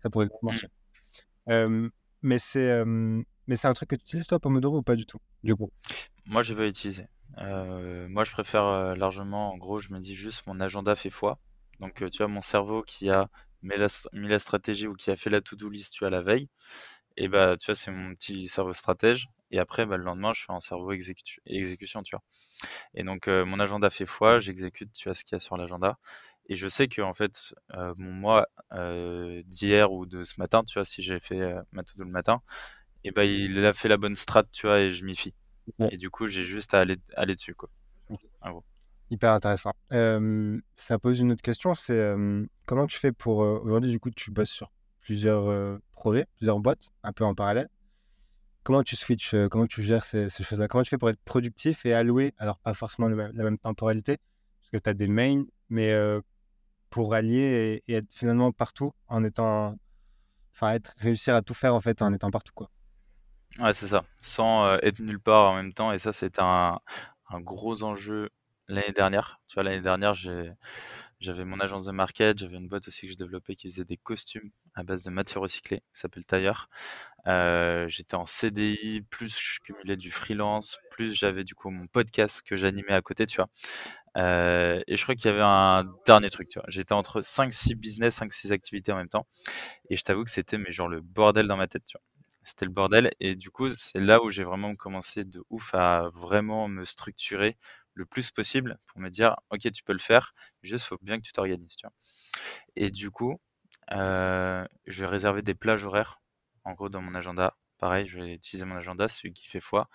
[0.00, 0.46] Ça pourrait mmh.
[0.46, 0.68] marcher.
[2.22, 2.84] mais c'est
[3.48, 5.72] mais c'est un truc que tu utilises toi Pomodoro ou pas du tout Du coup?
[6.26, 7.06] Moi, je vais utiliser.
[7.40, 11.10] Euh, moi, je préfère euh, largement, en gros, je me dis juste mon agenda fait
[11.10, 11.38] foi.
[11.80, 13.28] Donc, euh, tu vois, mon cerveau qui a
[13.62, 16.48] mis la, stratégie ou qui a fait la to-do list, tu vois, la veille,
[17.16, 19.28] et bah, tu vois, c'est mon petit cerveau stratège.
[19.50, 22.22] Et après, bah, le lendemain, je suis en cerveau exécution, tu vois.
[22.94, 25.98] Et donc, mon agenda fait foi, j'exécute, tu vois, ce qu'il y a sur l'agenda.
[26.48, 27.54] Et je sais que, en fait,
[27.96, 28.46] mon mois
[29.46, 32.42] d'hier ou de ce matin, tu vois, si j'ai fait ma to-do le matin,
[33.04, 35.34] et bah, il a fait la bonne strat, tu vois, et je m'y fie.
[35.78, 35.88] Ouais.
[35.92, 37.68] Et du coup, j'ai juste à aller, aller dessus, quoi.
[38.10, 38.20] Ok.
[38.40, 38.64] En gros.
[39.10, 39.72] Hyper intéressant.
[39.92, 43.42] Euh, ça pose une autre question, c'est euh, comment tu fais pour...
[43.42, 47.68] euh, aujourd'hui, du coup, tu bosses sur plusieurs projets, plusieurs boîtes, un peu en parallèle.
[48.62, 50.68] Comment tu switches, comment tu gères ces, ces choses-là?
[50.68, 54.18] Comment tu fais pour être productif et allouer, alors pas forcément le la même temporalité,
[54.60, 55.94] parce que tu as des mains, mais
[56.90, 59.78] pour allier et, et être finalement partout en étant...
[60.52, 62.70] Enfin, être, réussir à tout faire en fait en étant partout, quoi?
[63.60, 64.04] Ouais, c'est ça.
[64.20, 65.92] Sans euh, être nulle part en même temps.
[65.92, 66.78] Et ça, c'était un,
[67.40, 68.30] gros enjeu
[68.68, 69.40] l'année dernière.
[69.48, 70.14] Tu vois, l'année dernière,
[71.20, 73.96] j'avais mon agence de market, j'avais une boîte aussi que je développais qui faisait des
[73.96, 76.68] costumes à base de matières recyclées, qui s'appelle Tailleur.
[77.26, 82.42] Euh, j'étais en CDI, plus je cumulais du freelance, plus j'avais du coup mon podcast
[82.42, 83.48] que j'animais à côté, tu vois.
[84.16, 86.66] Euh, et je crois qu'il y avait un dernier truc, tu vois.
[86.68, 89.26] J'étais entre 5-6 business, 5-6 activités en même temps.
[89.90, 92.02] Et je t'avoue que c'était mais genre le bordel dans ma tête, tu vois.
[92.48, 93.10] C'était le bordel.
[93.20, 97.58] Et du coup, c'est là où j'ai vraiment commencé de ouf à vraiment me structurer
[97.94, 100.32] le plus possible pour me dire, ok, tu peux le faire,
[100.62, 101.92] juste faut bien que tu t'organises, tu vois.
[102.76, 103.40] Et du coup,
[103.90, 104.66] je
[105.00, 106.20] vais réserver des plages horaires,
[106.64, 107.56] en gros, dans mon agenda.
[107.78, 109.88] Pareil, je vais utiliser mon agenda, celui qui fait foi,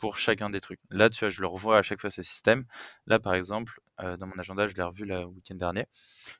[0.00, 0.80] pour chacun des trucs.
[0.90, 2.64] Là, tu vois, je le revois à chaque fois ce système.
[3.06, 5.86] Là, par exemple, euh, dans mon agenda, je l'ai revu le week-end dernier,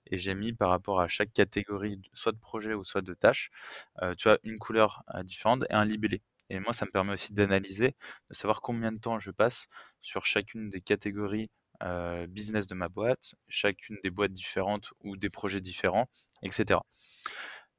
[0.07, 3.51] et j'ai mis par rapport à chaque catégorie, soit de projet ou soit de tâche,
[4.03, 6.23] euh, tu vois, une couleur euh, différente et un libellé.
[6.49, 7.95] Et moi, ça me permet aussi d'analyser,
[8.31, 9.69] de savoir combien de temps je passe
[10.01, 11.51] sur chacune des catégories
[12.29, 16.11] business de ma boîte, chacune des boîtes différentes ou des projets différents,
[16.43, 16.79] etc.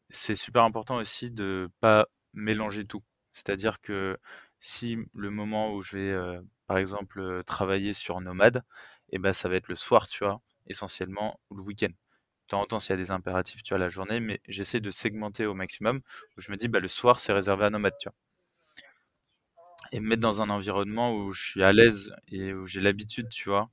[0.09, 3.03] C'est super important aussi de pas mélanger tout.
[3.33, 4.17] C'est-à-dire que
[4.61, 8.63] si le moment où je vais, par exemple, travailler sur Nomade,
[9.09, 11.89] et ben ça va être le soir, tu vois, essentiellement, ou le week-end.
[11.89, 11.95] De
[12.47, 14.91] temps en temps, s'il y a des impératifs, tu vois, la journée, mais j'essaie de
[14.91, 16.01] segmenter au maximum,
[16.37, 18.15] où je me dis, bah, le soir, c'est réservé à Nomade, tu vois.
[19.91, 23.29] Et me mettre dans un environnement où je suis à l'aise et où j'ai l'habitude,
[23.29, 23.69] tu vois,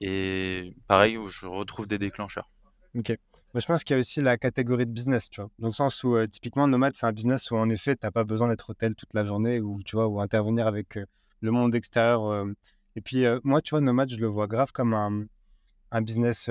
[0.00, 2.50] et pareil, où je retrouve des déclencheurs.
[2.96, 3.16] Ok.
[3.54, 5.50] Moi, je pense qu'il y a aussi la catégorie de business, tu vois.
[5.58, 8.10] Dans le sens où, euh, typiquement, Nomade, c'est un business où, en effet, tu n'as
[8.10, 11.04] pas besoin d'être hôtel toute la journée ou, tu vois, ou intervenir avec euh,
[11.40, 12.24] le monde extérieur.
[12.26, 12.50] euh.
[12.96, 15.24] Et puis, moi, tu vois, Nomade, je le vois grave comme un,
[15.90, 16.50] un business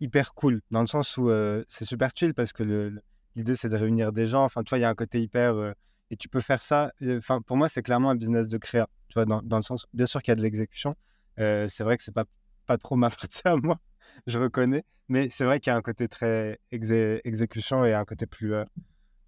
[0.00, 1.30] hyper cool, dans le sens où
[1.66, 2.92] c'est super chill parce que
[3.36, 4.44] l'idée, c'est de réunir des gens.
[4.44, 5.74] Enfin, tu vois, il y a un côté hyper...
[6.10, 6.92] et tu peux faire ça.
[7.16, 9.86] Enfin, pour moi, c'est clairement un business de créa, tu vois, dans, dans le sens...
[9.94, 10.94] Bien sûr qu'il y a de l'exécution.
[11.38, 12.26] C'est vrai que c'est pas,
[12.66, 13.80] pas trop ma partie à moi,
[14.26, 14.84] je reconnais.
[15.08, 18.54] Mais c'est vrai qu'il y a un côté très exé- exécution et un côté plus,
[18.54, 18.64] euh,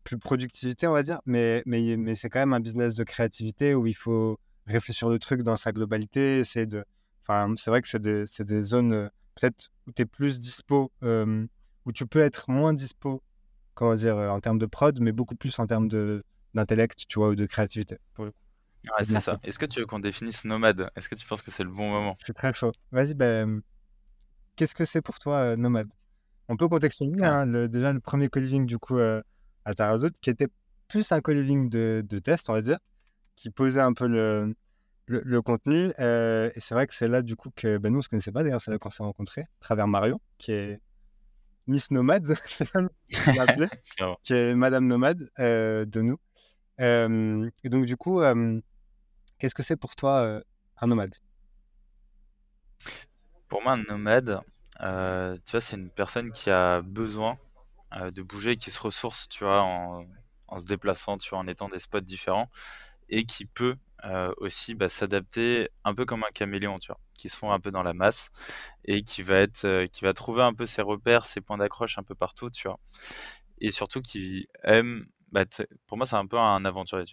[0.04, 1.20] plus productivité, on va dire.
[1.26, 5.18] Mais, mais, mais c'est quand même un business de créativité où il faut réfléchir le
[5.18, 6.38] truc dans sa globalité.
[6.38, 6.84] Essayer de...
[7.22, 10.92] Enfin, c'est vrai que c'est des, des zones euh, peut-être où tu es plus dispo,
[11.02, 11.46] euh,
[11.86, 13.22] où tu peux être moins dispo,
[13.74, 15.88] comment dire, en termes de prod, mais beaucoup plus en termes
[16.54, 17.98] d'intellect, tu vois, ou de créativité.
[18.14, 18.38] Pour le coup.
[18.86, 19.38] Ouais, Et de c'est ça.
[19.42, 20.90] Est-ce que tu veux qu'on définisse nomade?
[20.94, 22.16] Est-ce que tu penses que c'est le bon moment?
[22.20, 22.72] Je suis très chaud.
[22.92, 23.62] Vas-y, ben,
[24.56, 25.88] qu'est-ce que c'est pour toi, euh, nomade?
[26.48, 29.22] On peut contextualiser hein, le- déjà le premier co-living du coup euh,
[29.64, 30.48] à Tarazout, qui était
[30.88, 32.78] plus un co-living de, de test, on va dire,
[33.36, 34.54] qui posait un peu le,
[35.06, 35.92] le, le contenu.
[36.00, 38.32] euh, et c'est vrai que c'est là du coup que ben, nous on se connaissait
[38.32, 40.80] pas d'ailleurs, c'est là qu'on s'est rencontrés, à travers Mario, qui est
[41.66, 42.34] Miss Nomade,
[44.22, 46.18] qui est Madame Nomade euh, de nous.
[46.80, 48.20] Euh, et donc du coup,
[49.38, 50.42] qu'est-ce que c'est pour toi
[50.80, 51.14] un nomade?
[53.54, 54.40] Pour moi, un nomade,
[54.80, 57.38] euh, tu vois, c'est une personne qui a besoin
[57.96, 61.68] euh, de bouger, qui se ressource, tu vois, en, se déplaçant, tu vois, en étant
[61.68, 62.50] des spots différents,
[63.08, 67.28] et qui peut euh, aussi bah, s'adapter un peu comme un caméléon, tu vois, qui
[67.28, 68.30] se fond un peu dans la masse,
[68.86, 72.02] et qui va être, qui va trouver un peu ses repères, ses points d'accroche un
[72.02, 72.80] peu partout, tu vois,
[73.60, 75.44] et surtout qui aime, bah,
[75.86, 77.04] pour moi, c'est un peu un aventurier.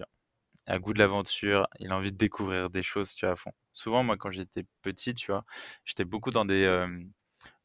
[0.71, 3.51] A goût de l'aventure, il a envie de découvrir des choses, tu vois, à fond.
[3.73, 5.43] Souvent, moi, quand j'étais petit, tu vois,
[5.85, 6.65] j'étais beaucoup dans des,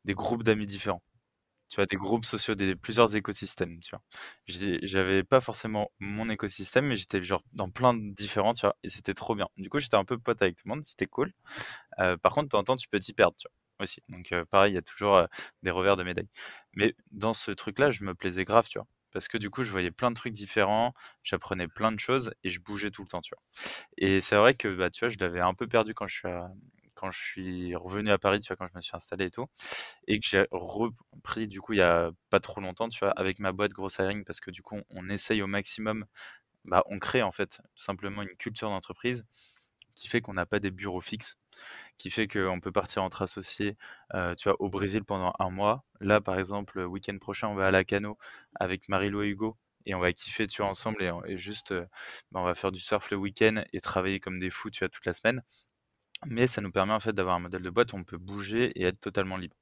[0.08, 1.02] groupes d'amis différents.
[1.68, 4.02] Tu vois, des groupes sociaux, des plusieurs écosystèmes, tu vois.
[4.84, 8.90] J'avais pas forcément mon écosystème, mais j'étais genre dans plein de différents, tu vois, et
[8.90, 9.48] c'était trop bien.
[9.56, 11.32] Du coup, j'étais un peu pote avec tout le monde, c'était cool.
[12.00, 14.02] Euh, par contre, de temps tu peux t'y perdre, tu vois, aussi.
[14.10, 15.26] Donc, euh, pareil, il y a toujours
[15.62, 16.28] des revers de médaille.
[16.74, 18.86] Mais dans ce truc-là, je me plaisais grave, tu vois.
[19.16, 20.92] Parce que du coup, je voyais plein de trucs différents,
[21.24, 23.22] j'apprenais plein de choses et je bougeais tout le temps.
[23.96, 26.20] Et c'est vrai que, bah, je l'avais un peu perdu quand je
[27.12, 29.46] suis revenu à Paris, tu vois, quand je me suis installé et tout,
[30.08, 33.38] et que j'ai repris, du coup, il y a pas trop longtemps, tu vois, avec
[33.38, 36.04] ma boîte Gross Hiring, parce que du coup, on essaye au maximum,
[36.64, 39.24] bah, on crée en fait simplement une culture d'entreprise
[39.94, 41.36] qui fait qu'on n'a pas des bureaux fixes,
[41.98, 43.76] qui fait qu'on peut partir entre associés,
[44.12, 45.84] tu vois, au Brésil pendant un mois.
[46.00, 48.18] Là, par exemple, le week-end prochain, on va à Lacano
[48.54, 49.56] avec Marie-Lou et Hugo,
[49.86, 51.72] et on va kiffer, ensemble et, juste,
[52.32, 54.88] bah, on va faire du surf le week-end et travailler comme des fous, tu vois,
[54.88, 55.42] toute la semaine.
[56.24, 58.70] Mais ça nous permet en fait d'avoir un modèle de boîte où on peut bouger
[58.80, 59.56] et être totalement libre.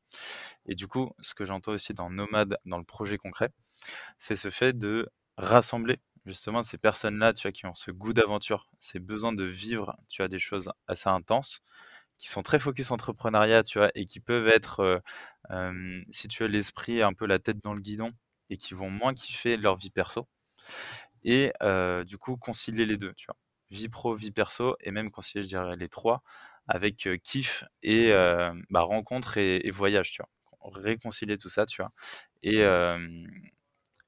[0.66, 3.50] Et du coup, ce que j'entends aussi dans Nomade, dans le projet concret,
[4.18, 9.00] c'est ce fait de rassembler justement ces personnes-là, tu qui ont ce goût d'aventure, ces
[9.00, 11.60] besoins de vivre, tu as des choses assez intenses,
[12.18, 15.02] qui sont très focus entrepreneuriat, tu vois, et qui peuvent être,
[16.10, 18.12] si tu as l'esprit un peu la tête dans le guidon,
[18.50, 20.28] et qui vont moins kiffer leur vie perso.
[21.24, 21.52] Et
[22.06, 23.36] du coup, concilier les deux, tu vois.
[23.70, 26.22] Vie pro, vie perso, et même concilier, je dirais, les trois,
[26.68, 28.12] avec kiff et
[28.70, 30.30] bah, rencontre et, voyage, tu vois.
[30.72, 31.92] Réconcilier tout ça, tu vois.
[32.42, 32.62] Et,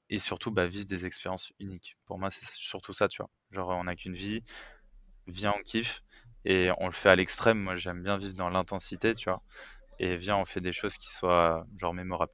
[0.09, 1.97] et surtout, bah, vivre des expériences uniques.
[2.05, 3.31] Pour moi, c'est surtout ça, tu vois.
[3.51, 4.43] Genre, on n'a qu'une vie,
[5.27, 6.03] viens, on kiffe,
[6.47, 7.59] et on le fait à l'extrême.
[7.59, 9.43] Moi, j'aime bien vivre dans l'intensité, tu vois.
[9.99, 12.33] Et viens, on fait des choses qui soient, genre, mémorables.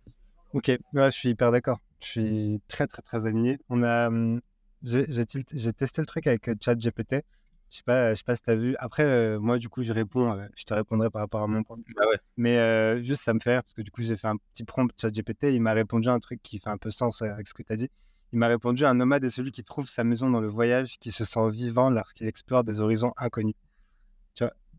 [0.53, 1.79] Ok, ouais, je suis hyper d'accord.
[2.01, 3.59] Je suis très, très, très aligné.
[3.71, 4.41] On a, hum,
[4.83, 7.25] j'ai testé le truc avec ChatGPT.
[7.71, 8.77] Je sais pas, je sais pas si tu as vu.
[8.79, 11.63] Après, euh, moi, du coup, je réponds, euh, je te répondrai par rapport à mon
[11.63, 11.79] point.
[11.97, 12.19] Bah ouais.
[12.37, 14.65] Mais euh, juste, ça me fait rire parce que du coup, j'ai fait un petit
[14.65, 15.55] prompt chat GPT.
[15.55, 17.77] Il m'a répondu un truc qui fait un peu sens avec ce que tu as
[17.77, 17.89] dit.
[18.35, 21.11] Il m'a répondu un nomade est celui qui trouve sa maison dans le voyage, qui
[21.13, 23.55] se sent vivant lorsqu'il explore des horizons inconnus.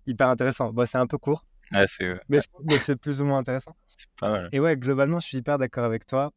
[0.06, 0.72] Hyper intéressant.
[0.74, 1.46] Bon, c'est un peu court.
[2.30, 2.40] Mais,
[2.80, 3.76] c'est plus ou moins intéressant.
[3.98, 4.50] C'est pas mal.
[4.52, 6.32] Et ouais, globalement, je suis hyper d'accord avec toi.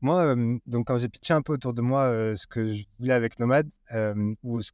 [0.00, 0.34] moi,
[0.66, 3.70] donc quand j'ai pitché un peu autour de moi ce que je voulais avec Nomade,
[4.42, 4.70] ou ce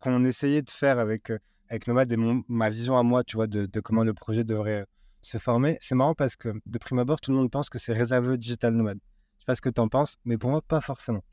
[0.00, 1.32] qu'on essayait de faire avec,
[1.68, 2.16] avec Nomad et
[2.48, 4.86] ma vision à moi, tu vois, de, comment le projet devrait
[5.22, 7.94] se former, c'est marrant parce que de prime abord, tout le monde pense que c'est
[7.94, 8.98] réservé au digital nomade.
[9.38, 11.24] Je sais pas ce que tu en penses, mais pour moi, pas forcément.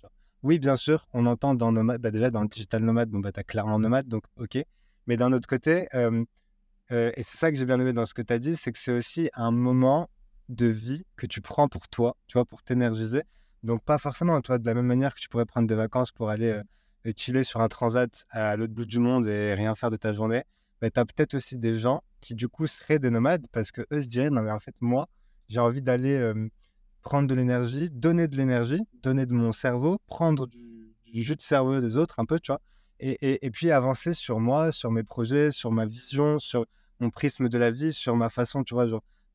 [0.44, 3.34] Oui, bien sûr, on entend dans nomade, bah déjà dans le digital nomade, bon, bah,
[3.34, 4.64] tu as clairement nomade, donc ok.
[5.08, 8.34] Mais d'un autre côté, et c'est ça que j'ai bien aimé dans ce que tu
[8.34, 10.10] as dit, c'est que c'est aussi un moment
[10.50, 13.24] de vie que tu prends pour toi, tu vois, pour t'énergiser.
[13.64, 16.30] Donc, pas forcément, toi, de la même manière que tu pourrais prendre des vacances pour
[16.30, 16.60] aller
[17.16, 20.44] chiller sur un transat à l'autre bout du monde et rien faire de ta journée,
[20.82, 23.82] bah, tu as peut-être aussi des gens qui du coup seraient des nomades parce que
[23.92, 25.08] eux se diraient non mais en fait moi
[25.50, 26.34] j'ai envie d'aller
[27.02, 31.82] prendre de l'énergie, donner de l'énergie, donner de mon cerveau, prendre du, jus de cerveau
[31.82, 32.62] des autres un peu, tu vois,
[33.02, 36.66] et, et, puis avancer sur moi, sur mes projets, sur ma vision, sur
[37.00, 38.86] mon prisme de la vie, sur ma façon, tu vois,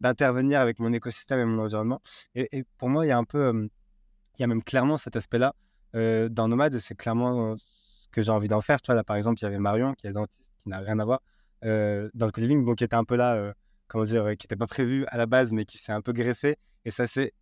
[0.01, 2.01] d'intervenir avec mon écosystème et mon environnement.
[2.37, 3.69] Et, pour moi, il y a un peu,
[4.35, 5.55] il y a même clairement cet aspect-là
[5.95, 8.81] dans Nomade, c'est clairement ce que j'ai envie d'en faire.
[8.81, 10.99] Tu vois, là, par exemple, il y avait Marion, qui est dentiste, qui n'a rien
[11.01, 11.21] à voir,
[11.63, 13.53] dans le co-living, bon, qui était un peu là,
[13.89, 16.57] comment dire, qui n'était pas prévu à la base, mais qui s'est un peu greffé.
[16.85, 17.33] Et ça, c'est.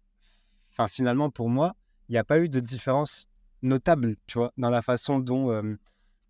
[0.89, 1.77] Finalement, pour moi,
[2.09, 3.29] il n'y a pas eu de différence
[3.63, 5.77] notable, tu vois, dans la façon dont,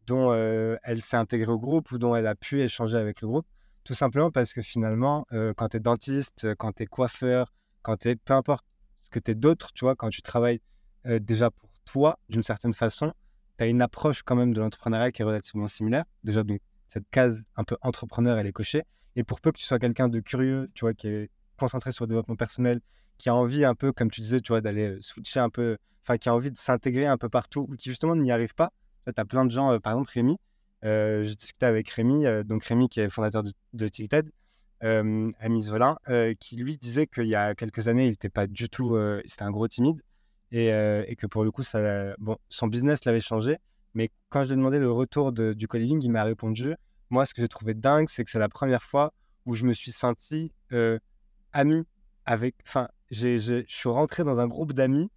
[0.06, 3.46] dont elle s'est intégrée au groupe ou dont elle a pu échanger avec le groupe.
[3.84, 8.08] Tout simplement parce que finalement, quand tu es dentiste, quand tu es coiffeur, quand tu
[8.08, 8.64] es, peu importe
[9.02, 10.60] ce que tu es d'autre, tu vois, quand tu travailles
[11.04, 13.12] déjà pour toi, d'une certaine façon,
[13.58, 16.04] tu as une approche quand même de l'entrepreneuriat qui est relativement similaire.
[16.24, 18.82] Déjà, donc, cette case un peu entrepreneur, elle est cochée.
[19.16, 22.04] Et pour peu que tu sois quelqu'un de curieux, tu vois, qui est concentré sur
[22.04, 22.80] le développement personnel,
[23.18, 26.16] qui a envie un peu, comme tu disais, tu vois, d'aller switcher un peu, enfin,
[26.16, 28.72] qui a envie de s'intégrer un peu partout, ou qui justement n'y arrive pas.
[29.06, 30.36] Tu as plein de gens, euh, par exemple, Rémi,
[30.84, 34.30] euh, j'ai discuté avec Rémi, donc Rémi qui est fondateur de, de Tilted,
[34.82, 35.70] euh, Amis
[36.40, 39.50] qui lui disait qu'il y a quelques années, il n'était pas du tout, c'était un
[39.50, 40.00] gros timide,
[40.54, 43.58] euh, et, que pour le coup, son business l'avait changé.
[43.94, 46.74] Mais quand je lui ai demandé le retour du co-living, il m'a répondu
[47.10, 49.12] Moi, ce que j'ai trouvé dingue, c'est que c'est la première fois
[49.46, 50.98] où je me suis senti euh,
[51.52, 51.84] ami
[52.24, 52.54] avec.
[52.66, 55.10] Enfin, je suis rentré dans un groupe d'amis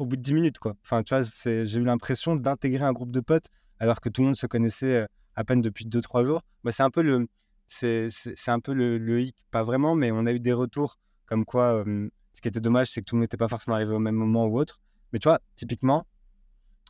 [0.00, 0.58] au bout de 10 minutes.
[0.58, 0.74] Quoi.
[0.82, 4.28] Enfin, tu vois, j'ai eu l'impression d'intégrer un groupe de potes alors que tout le
[4.28, 6.42] monde se connaissait euh, à peine depuis 2-3 jours.
[6.64, 7.28] Bah, c'est un peu le.
[7.66, 8.10] C'est
[8.48, 11.84] un peu le, le hic, pas vraiment, mais on a eu des retours comme quoi
[12.32, 14.14] ce qui était dommage, c'est que tout le monde n'était pas forcément arrivé au même
[14.14, 14.80] moment ou autre.
[15.12, 16.06] Mais tu vois, typiquement,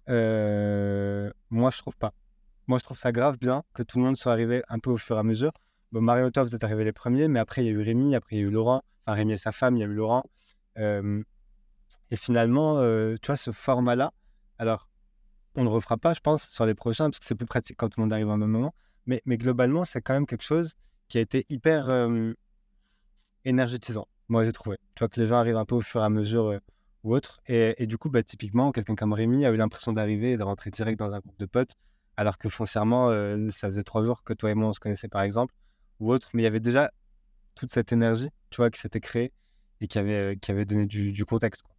[0.09, 2.14] euh, moi, je trouve pas.
[2.66, 4.96] Moi, je trouve ça grave bien que tout le monde soit arrivé un peu au
[4.96, 5.53] fur et à mesure.
[5.92, 8.14] Bon, Mario toi, vous êtes arrivés les premiers, mais après, il y a eu Rémi,
[8.14, 8.83] après, il y a eu Laurent.
[9.07, 10.23] Enfin, Rémi et sa femme, il y a eu Laurent.
[12.11, 14.12] Et finalement, euh, tu vois, ce format-là,
[14.59, 14.88] alors,
[15.55, 17.77] on ne le refera pas, je pense, sur les prochains, parce que c'est plus pratique
[17.77, 18.75] quand tout le monde arrive au même moment.
[19.07, 20.75] Mais, globalement, c'est quand même quelque chose
[21.09, 21.88] qui a été hyper
[23.44, 24.79] énergétisant moi j'ai trouvé.
[24.94, 26.59] Tu vois que les gens arrivent un peu au fur et à mesure euh,
[27.03, 27.40] ou autre.
[27.46, 30.70] Et, du coup, bah, typiquement, quelqu'un comme Rémi a eu l'impression d'arriver et de rentrer
[30.70, 31.75] direct dans un groupe de potes,
[32.16, 35.09] alors que foncièrement, euh, ça faisait trois jours que toi et moi on se connaissait
[35.09, 35.55] par exemple,
[35.99, 36.31] ou autre.
[36.33, 36.90] Mais il y avait déjà
[37.55, 39.33] toute cette énergie, tu vois, qui s'était créée
[39.81, 41.62] et qui avait, euh, donné du, contexte.
[41.62, 41.75] Quoi.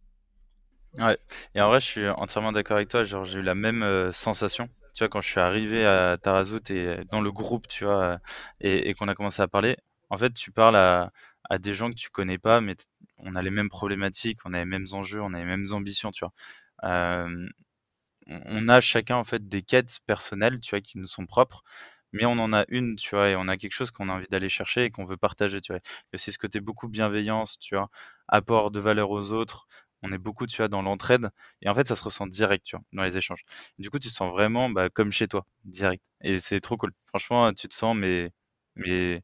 [0.98, 1.16] Ouais,
[1.54, 3.04] et en vrai, je suis entièrement d'accord avec toi.
[3.04, 4.68] Genre, j'ai eu la même sensation.
[4.94, 8.18] Tu vois, quand je suis arrivé à Tarazout et dans le groupe, tu vois,
[8.60, 9.76] et, et qu'on a commencé à parler,
[10.10, 11.10] en fait, tu parles à,
[11.58, 12.76] des gens que tu connais pas, mais
[13.18, 16.10] on a les mêmes problématiques, on a les mêmes enjeux, on a les mêmes ambitions,
[16.12, 16.32] tu vois.
[18.28, 21.62] on a chacun en fait des quêtes personnelles, tu vois, qui nous sont propres,
[22.12, 24.28] mais on en a une, tu vois, et on a quelque chose qu'on a envie
[24.28, 25.80] d'aller chercher et qu'on veut partager, tu vois.
[26.14, 27.88] C'est ce côté beaucoup bienveillance, tu vois,
[28.28, 29.66] apport de valeur aux autres.
[30.02, 31.30] On est beaucoup, tu vois, dans l'entraide.
[31.60, 33.42] Et en fait, ça se ressent direct, tu vois, dans les échanges.
[33.78, 36.04] Du coup, tu te sens vraiment bah, comme chez toi, direct.
[36.22, 36.92] Et c'est trop cool.
[37.06, 38.32] Franchement, tu te sens, mais,
[38.74, 39.22] mais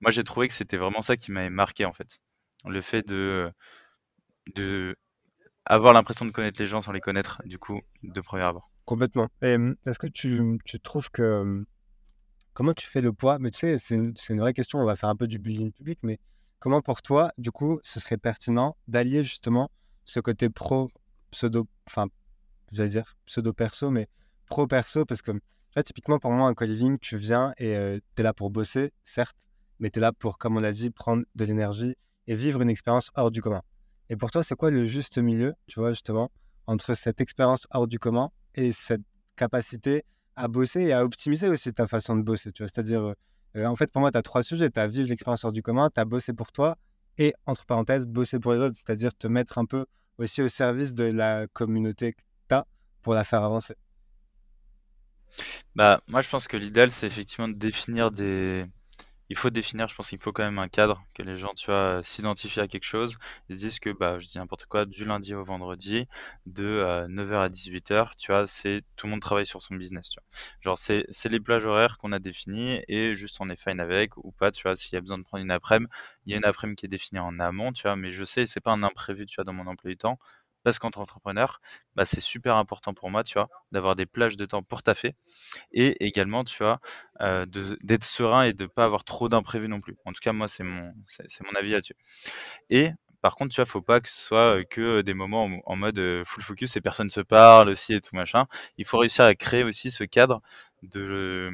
[0.00, 2.20] moi, j'ai trouvé que c'était vraiment ça qui m'avait marqué, en fait.
[2.66, 3.50] Le fait de,
[4.54, 4.96] de
[5.64, 8.70] avoir l'impression de connaître les gens sans les connaître, du coup, de premier abord.
[8.84, 9.28] Complètement.
[9.42, 9.56] Et
[9.86, 11.64] est-ce que tu, tu trouves que.
[12.52, 13.38] Comment tu fais le poids?
[13.38, 14.80] Mais tu sais, c'est une, une, vraie question.
[14.80, 16.18] On va faire un peu du bullying public, mais
[16.58, 19.70] comment pour toi, du coup, ce serait pertinent d'allier justement
[20.04, 20.90] ce côté pro,
[21.30, 22.06] pseudo, enfin,
[22.72, 24.08] j'allais dire pseudo perso, mais
[24.46, 25.32] pro perso, parce que
[25.76, 28.92] là, typiquement pour moi, un co-living, tu viens et euh, tu es là pour bosser,
[29.04, 29.36] certes,
[29.78, 31.94] mais tu es là pour, comme on l'a dit, prendre de l'énergie
[32.26, 33.62] et vivre une expérience hors du commun.
[34.08, 36.30] Et pour toi, c'est quoi le juste milieu, tu vois, justement,
[36.66, 39.02] entre cette expérience hors du commun et cette
[39.36, 40.04] capacité
[40.36, 42.68] à bosser et à optimiser aussi ta façon de bosser, tu vois?
[42.68, 43.14] C'est-à-dire,
[43.56, 44.70] euh, en fait, pour moi, tu as trois sujets.
[44.70, 46.76] Tu as vivre l'expérience hors du commun, tu as bossé pour toi
[47.20, 49.84] et, entre parenthèses, bosser pour les autres, c'est-à-dire te mettre un peu
[50.16, 52.66] aussi au service de la communauté que tu as
[53.02, 53.74] pour la faire avancer.
[55.76, 58.64] Bah, moi, je pense que l'idéal, c'est effectivement de définir des,
[59.30, 62.00] il faut définir, je pense qu'il faut quand même un cadre, que les gens, vois,
[62.02, 63.16] s'identifient à quelque chose,
[63.48, 66.06] ils se disent que, bah, je dis n'importe quoi, du lundi au vendredi,
[66.46, 70.10] de 9h euh, à 18h, tu vois, c'est tout le monde travaille sur son business,
[70.10, 70.26] tu vois.
[70.60, 74.16] Genre, c'est, c'est les plages horaires qu'on a définies et juste on est fine avec
[74.16, 75.90] ou pas, tu vois, s'il y a besoin de prendre une après-midi,
[76.26, 78.46] il y a une après-midi qui est définie en amont, tu vois, mais je sais,
[78.46, 80.18] c'est pas un imprévu, tu vois, dans mon emploi du temps,
[80.62, 81.60] parce qu'entre entrepreneurs,
[81.94, 85.14] bah, c'est super important pour moi, tu vois, d'avoir des plages de temps pour taffer
[85.72, 86.80] et également, tu vois,
[87.82, 89.96] d'être serein et de pas avoir trop d'imprévus non plus.
[90.04, 90.92] En tout cas, moi, c'est mon,
[91.56, 91.96] avis là-dessus.
[92.70, 92.90] Et
[93.22, 96.42] par contre, tu vois, faut pas que ce soit que des moments en, mode full
[96.42, 98.46] focus et personne se parle aussi et tout machin.
[98.78, 100.40] Il faut réussir à créer aussi ce cadre
[100.82, 101.50] de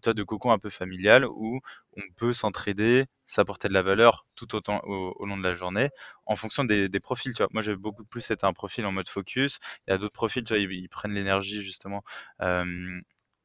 [0.00, 1.60] toi, de cocon un peu familial où
[1.96, 5.90] on peut s'entraider, s'apporter de la valeur tout autant au, long de la journée
[6.26, 7.32] en fonction des, profils.
[7.32, 7.48] Tu vois.
[7.52, 9.58] Moi, j'ai beaucoup plus été un profil en mode focus.
[9.86, 12.02] Il y a d'autres profils, tu vois, ils, prennent l'énergie justement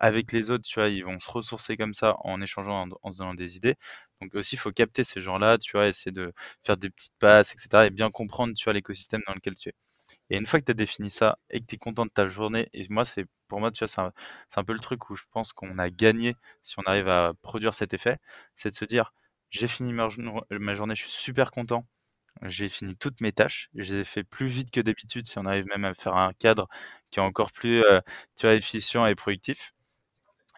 [0.02, 3.20] avec les autres, tu vois, ils vont se ressourcer comme ça en échangeant, en, se
[3.20, 3.76] donnant des idées.
[4.22, 6.34] Donc aussi, il faut capter ces gens-là, tu vois, essayer de
[6.64, 7.86] faire des petites passes, etc.
[7.86, 9.74] et bien comprendre, tu vois, l'écosystème dans lequel tu es.
[10.32, 12.28] Et une fois que tu as défini ça et que tu es content de ta
[12.30, 15.26] journée, et moi, c'est pour moi, tu vois, c'est un, peu le truc où je
[15.32, 18.18] pense qu'on a gagné si on arrive à produire cet effet,
[18.56, 19.14] c'est de se dire,
[19.50, 21.86] j'ai fini ma, journée, je suis super content,
[22.44, 25.86] j'ai fini toutes mes tâches, j'ai fait plus vite que d'habitude si on arrive même
[25.86, 26.70] à faire un cadre
[27.12, 28.00] qui est encore plus, euh,
[28.38, 29.74] tu vois, efficient et productif.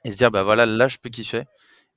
[0.05, 1.45] Et se dire, bah voilà, là, je peux kiffer.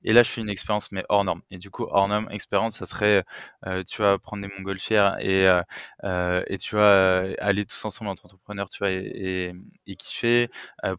[0.03, 1.41] Et là, je fais une expérience, mais hors norme.
[1.49, 3.23] Et du coup, hors norme, expérience, ça serait,
[3.65, 5.61] euh, tu vas prendre des montgolfières et, euh,
[6.03, 9.53] euh, et tu vas aller tous ensemble entre entrepreneurs, tu vois, et,
[9.87, 10.49] et, kiffer,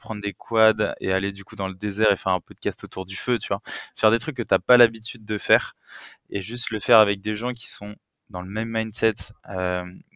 [0.01, 3.05] prendre des quads et aller du coup dans le désert et faire un podcast autour
[3.05, 3.61] du feu, tu vois.
[3.95, 5.75] Faire des trucs que tu n'as pas l'habitude de faire
[6.31, 7.95] et juste le faire avec des gens qui sont
[8.31, 9.15] dans le même mindset,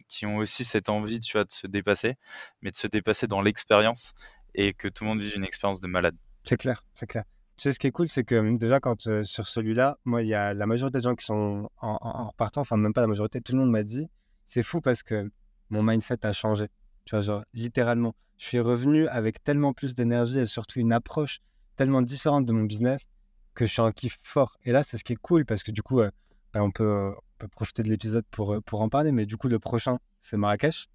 [0.07, 2.15] qui ont aussi cette envie, tu vois, de se dépasser,
[2.61, 4.13] mais de se dépasser dans l'expérience
[4.55, 6.15] et que tout le monde vive une expérience de malade.
[6.43, 7.23] C'est clair, c'est clair.
[7.63, 10.53] Sais, ce qui est cool, c'est que déjà, quand sur celui-là, moi, il y a
[10.53, 13.53] la majorité des gens qui sont en, en, repartant, enfin, même pas la majorité, tout
[13.53, 14.09] le monde m'a dit,
[14.43, 15.31] c'est fou parce que
[15.69, 16.67] mon mindset a changé.
[17.05, 21.39] Tu vois, genre, littéralement, je suis revenu avec tellement plus d'énergie et surtout une approche
[21.77, 23.07] tellement différente de mon business
[23.53, 24.57] que je suis en kiff fort.
[24.65, 27.21] Et là, c'est ce qui est cool parce que du coup, ben, on, peut, on,
[27.37, 29.13] peut, profiter de l'épisode pour, pour en parler.
[29.13, 30.89] Mais du coup, le prochain, c'est Marrakech.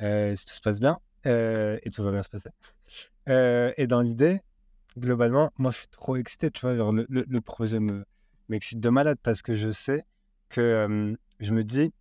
[0.00, 0.98] si tout se passe bien.
[1.24, 2.50] et tout va bien se passer.
[3.28, 4.40] et dans l'idée,
[4.98, 6.74] globalement, moi, je suis trop excité, tu vois.
[6.74, 8.04] le, projet me,
[8.48, 10.04] m'excite de malade parce que je sais
[10.48, 11.92] que je me dis,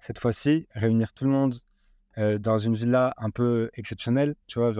[0.00, 1.58] cette fois-ci, réunir tout le monde
[2.16, 4.72] dans une villa un peu exceptionnelle, tu vois.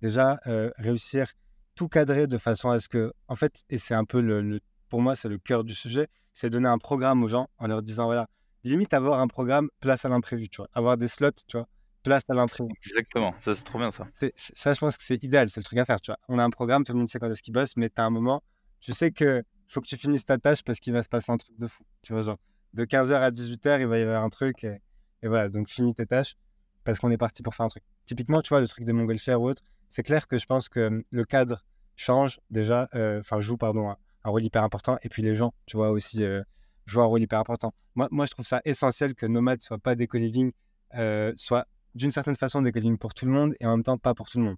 [0.00, 0.40] Déjà,
[0.76, 1.32] réussir
[1.74, 5.00] tout cadrer de façon à ce que, en fait, et c'est un peu le, pour
[5.00, 8.04] moi, c'est le cœur du sujet, c'est donner un programme aux gens en leur disant,
[8.06, 8.28] voilà,
[8.64, 10.68] limite avoir un programme place à l'imprévu, tu vois.
[10.74, 11.68] Avoir des slots, tu vois
[12.02, 12.70] place à l'imprimé.
[12.86, 14.06] Exactement, ça c'est trop bien ça.
[14.34, 16.00] ça, je pense que c'est idéal, c'est le truc à faire.
[16.00, 16.18] Tu vois.
[16.28, 18.04] On a un programme, tout le monde sait quand est-ce qu'il bosse, mais tu as
[18.04, 18.42] un moment,
[18.80, 21.36] tu sais que faut que tu finisses ta tâche parce qu'il va se passer un
[21.36, 21.84] truc de fou.
[22.02, 22.38] Tu vois, genre,
[22.74, 24.64] de 15h à 18h, il va y avoir un truc.
[24.64, 24.80] Et,
[25.22, 26.36] voilà, donc finis tes tâches
[26.84, 27.84] parce qu'on est parti pour faire un truc.
[28.06, 30.88] Typiquement, tu vois, le truc des montgolfières ou autre, c'est clair que je pense que
[30.88, 31.64] hum, le cadre
[31.96, 34.98] change déjà, euh, enfin, joue, pardon, un, rôle hyper important.
[35.02, 36.42] Et puis les gens, tu vois, aussi, euh,
[36.86, 37.72] jouent un rôle hyper important.
[37.94, 40.52] Moi, moi, je trouve ça essentiel que Nomad soit pas des co-living,
[40.94, 43.98] euh, soit d'une certaine façon des coding pour tout le monde et en même temps
[43.98, 44.56] pas pour tout le monde.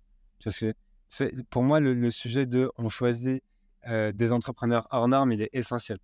[1.09, 3.43] c'est, pour moi, le, sujet de on choisit
[3.87, 5.99] euh, des entrepreneurs hors normes, il est essentiel.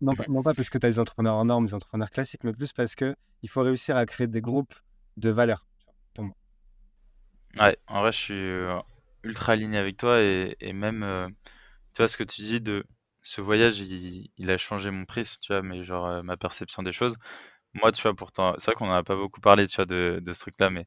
[0.00, 2.72] Non, pas parce que tu as des entrepreneurs hors normes, des entrepreneurs classiques, mais plus
[2.72, 3.14] parce qu'il
[3.48, 4.74] faut réussir à créer des groupes
[5.16, 5.66] de valeurs.
[7.58, 8.78] Ouais, en vrai, je suis euh,
[9.22, 11.26] ultra aligné avec toi et, même, euh,
[11.94, 12.84] tu vois, ce que tu dis de
[13.22, 16.92] ce voyage, il, il a changé mon prisme, tu vois, mais genre ma perception des
[16.92, 17.16] choses.
[17.80, 20.20] Moi, tu vois, pourtant, c'est vrai qu'on en a pas beaucoup parlé, tu vois, de,
[20.32, 20.86] ce truc-là, mais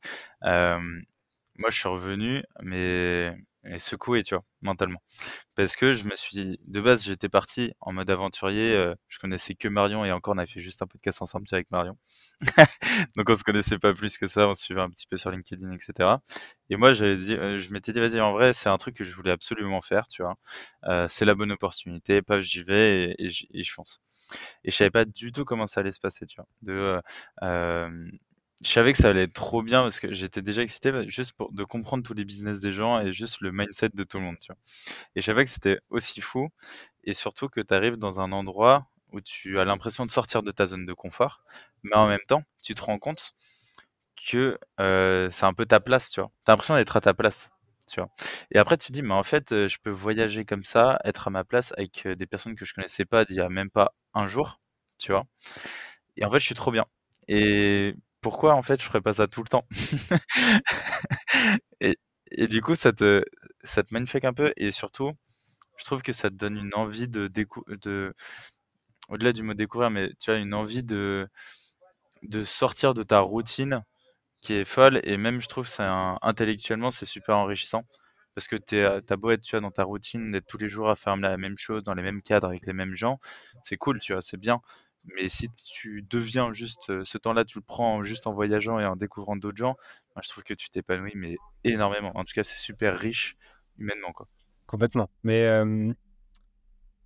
[1.60, 3.34] moi, je suis revenu, mais,
[3.78, 5.02] secoué, tu vois, mentalement.
[5.56, 9.56] Parce que je me suis, de base, j'étais parti en mode aventurier, euh, je connaissais
[9.56, 11.98] que Marion et encore, on a fait juste un podcast ensemble, tu vois, avec Marion.
[13.18, 15.32] Donc on se connaissait pas plus que ça, on se suivait un petit peu sur
[15.32, 16.18] LinkedIn, etc.
[16.70, 19.04] Et moi, j'avais dit, euh, je m'étais dit, vas-y, en vrai, c'est un truc que
[19.04, 20.36] je voulais absolument faire, tu vois.
[20.86, 24.02] Euh, c'est la bonne opportunité, paf, j'y vais et, et je fonce.
[24.64, 26.48] Et je savais pas du tout comment ça allait se passer, tu vois.
[26.74, 27.02] Euh,
[27.44, 28.10] euh,
[28.62, 31.34] je savais que ça allait être trop bien parce que j'étais déjà excité bah, juste
[31.34, 34.24] pour de comprendre tous les business des gens et juste le mindset de tout le
[34.26, 34.58] monde, tu vois.
[35.16, 36.50] Et je savais que c'était aussi fou
[37.06, 40.52] et surtout que tu arrives dans un endroit où tu as l'impression de sortir de
[40.52, 41.42] ta zone de confort,
[41.84, 43.34] mais en même temps, tu te rends compte
[44.30, 46.32] que euh, c'est un peu ta place, tu vois.
[46.44, 47.50] T'as l'impression d'être à ta place,
[48.52, 51.32] Et après, tu te dis, mais en fait, je peux voyager comme ça, être à
[51.32, 54.28] ma place avec des personnes que je connaissais pas d'il y a même pas un
[54.28, 54.60] jour,
[54.98, 55.26] tu vois?
[56.18, 56.86] Et en fait, je suis trop bien.
[57.28, 59.66] Et pourquoi, en fait, je ferais pas ça tout le temps?
[62.32, 63.24] Et, du coup, ça te,
[63.64, 65.12] ça te magnifique un peu et surtout,
[65.78, 68.14] je trouve que ça te donne une envie de décou de,
[69.10, 71.28] au-delà du mot découvrir, mais tu as une envie de,
[72.24, 73.84] de sortir de ta routine
[74.42, 75.84] qui est folle et même je trouve c'est
[76.22, 77.84] intellectuellement c'est super enrichissant.
[78.36, 80.90] Parce que t'es euh, t'as beau être tu dans ta routine d'être tous les jours
[80.90, 83.20] à faire la même chose dans les mêmes cadres avec les mêmes gens
[83.64, 84.62] c'est cool tu vois c'est bien.
[85.16, 88.86] Mais si tu deviens juste euh, ce temps-là tu le prends juste en voyageant et
[88.86, 89.76] en découvrant d'autres gens
[90.16, 92.12] moi, je trouve que tu t'épanouis mais énormément.
[92.16, 93.36] En tout cas c'est super riche
[93.78, 94.28] humainement quoi.
[94.68, 95.10] Complètement.
[95.24, 95.92] Mais euh,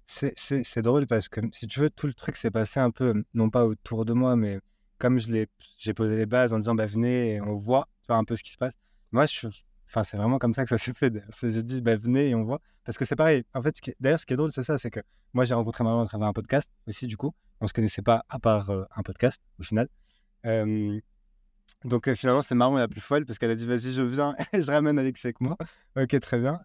[0.05, 3.49] c'est drôle parce que si tu veux, tout le truc s'est passé un peu, non
[3.49, 4.59] pas autour de moi, mais
[5.03, 5.45] comme je
[5.77, 8.37] j'ai posé les bases en disant, bah, venez et on voit, tu vois, un peu
[8.37, 8.75] ce qui se passe.
[9.11, 9.47] Moi, je,
[9.89, 11.13] enfin, c'est vraiment comme ça que ça s'est fait.
[11.41, 12.61] J'ai dit, bah, venez et on voit.
[12.85, 13.43] Parce que c'est pareil.
[13.53, 15.01] En fait, d'ailleurs, ce qui est drôle, c'est ça, c'est que
[15.33, 17.33] moi, j'ai rencontré Marion à travers un podcast aussi, du coup.
[17.59, 19.89] On se connaissait pas à part euh, un podcast, au final.
[20.45, 20.97] Euh,
[21.83, 24.37] donc euh, finalement, c'est Marion la plus folle parce qu'elle a dit, vas-y, je viens
[24.53, 25.57] je ramène Alexis avec moi.
[25.97, 26.61] Ok, très bien.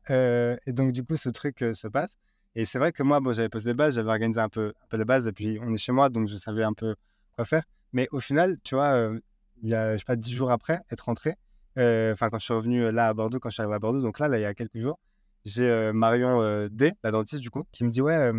[0.65, 2.17] Et donc, du coup, ce truc se passe.
[2.55, 4.87] Et c'est vrai que moi, bon, j'avais posé les bases, j'avais organisé un peu, un
[4.89, 6.95] peu les bases, et puis on est chez moi, donc je savais un peu
[7.35, 7.65] quoi faire.
[7.93, 9.21] Mais au final, tu vois, euh,
[9.63, 11.37] il y a, je sais pas, dix jours après être rentré,
[11.79, 13.79] euh, enfin, quand je suis revenu euh, là à Bordeaux, quand je suis arrivé à
[13.79, 14.99] Bordeaux, donc là, il y a quelques jours,
[15.45, 18.33] j'ai Marion D, la dentiste, du coup, qui me dit, ouais,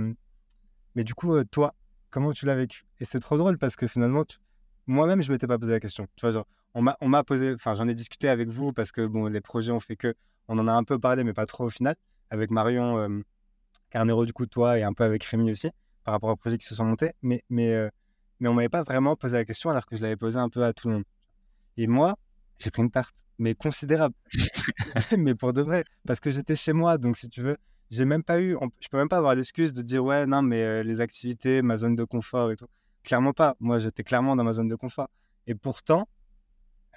[0.95, 1.73] mais du coup, toi,
[2.11, 2.85] comment tu l'as vécu?
[2.99, 4.25] Et c'est trop drôle parce que finalement,
[4.85, 6.07] moi-même, je m'étais pas posé la question.
[6.15, 6.45] Tu vois, genre,
[6.75, 9.79] on m'a, posé, enfin, j'en ai discuté avec vous parce que, bon, les projets ont
[9.79, 10.13] fait que,
[10.47, 11.95] on en a un peu parlé, mais pas trop au final,
[12.29, 13.23] avec Marion.
[13.89, 15.71] Carnero, du coup, toi, et un peu avec Rémi aussi,
[16.03, 17.13] par rapport aux projets qui se sont montés.
[17.21, 17.41] Mais,
[18.39, 20.63] mais on m'avait pas vraiment posé la question alors que je l'avais posé un peu
[20.63, 21.03] à tout le monde.
[21.77, 22.17] Et moi,
[22.59, 24.15] j'ai pris une tarte, mais considérable,
[25.17, 26.97] mais pour de vrai, parce que j'étais chez moi.
[26.97, 27.57] Donc, si tu veux,
[27.89, 30.41] j'ai même pas eu, on- je peux même pas avoir l'excuse de dire, ouais, non,
[30.41, 32.67] mais euh, les activités, ma zone de confort et tout.
[33.03, 33.55] Clairement pas.
[33.59, 35.09] Moi, j'étais clairement dans ma zone de confort.
[35.47, 36.07] Et pourtant,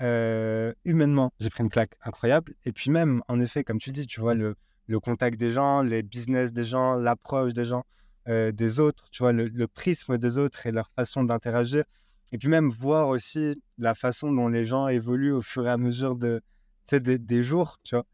[0.00, 2.54] euh, humainement, j'ai pris une claque incroyable.
[2.64, 4.56] Et puis même, en effet, comme tu dis, tu vois, le
[5.00, 7.84] contact des gens, les business des gens, l'approche des gens,
[8.28, 11.84] euh, des autres, tu vois, le, prisme des autres et leur façon d'interagir.
[12.32, 15.76] Et puis même voir aussi la façon dont les gens évoluent au fur et à
[15.76, 16.42] mesure de,
[16.90, 18.06] des, jours, tu vois.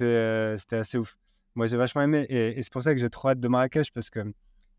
[0.00, 1.16] Euh, c'était assez ouf.
[1.54, 2.26] Moi, j'ai vachement aimé.
[2.28, 4.20] Et, c'est pour ça que j'ai trop hâte de Marrakech parce que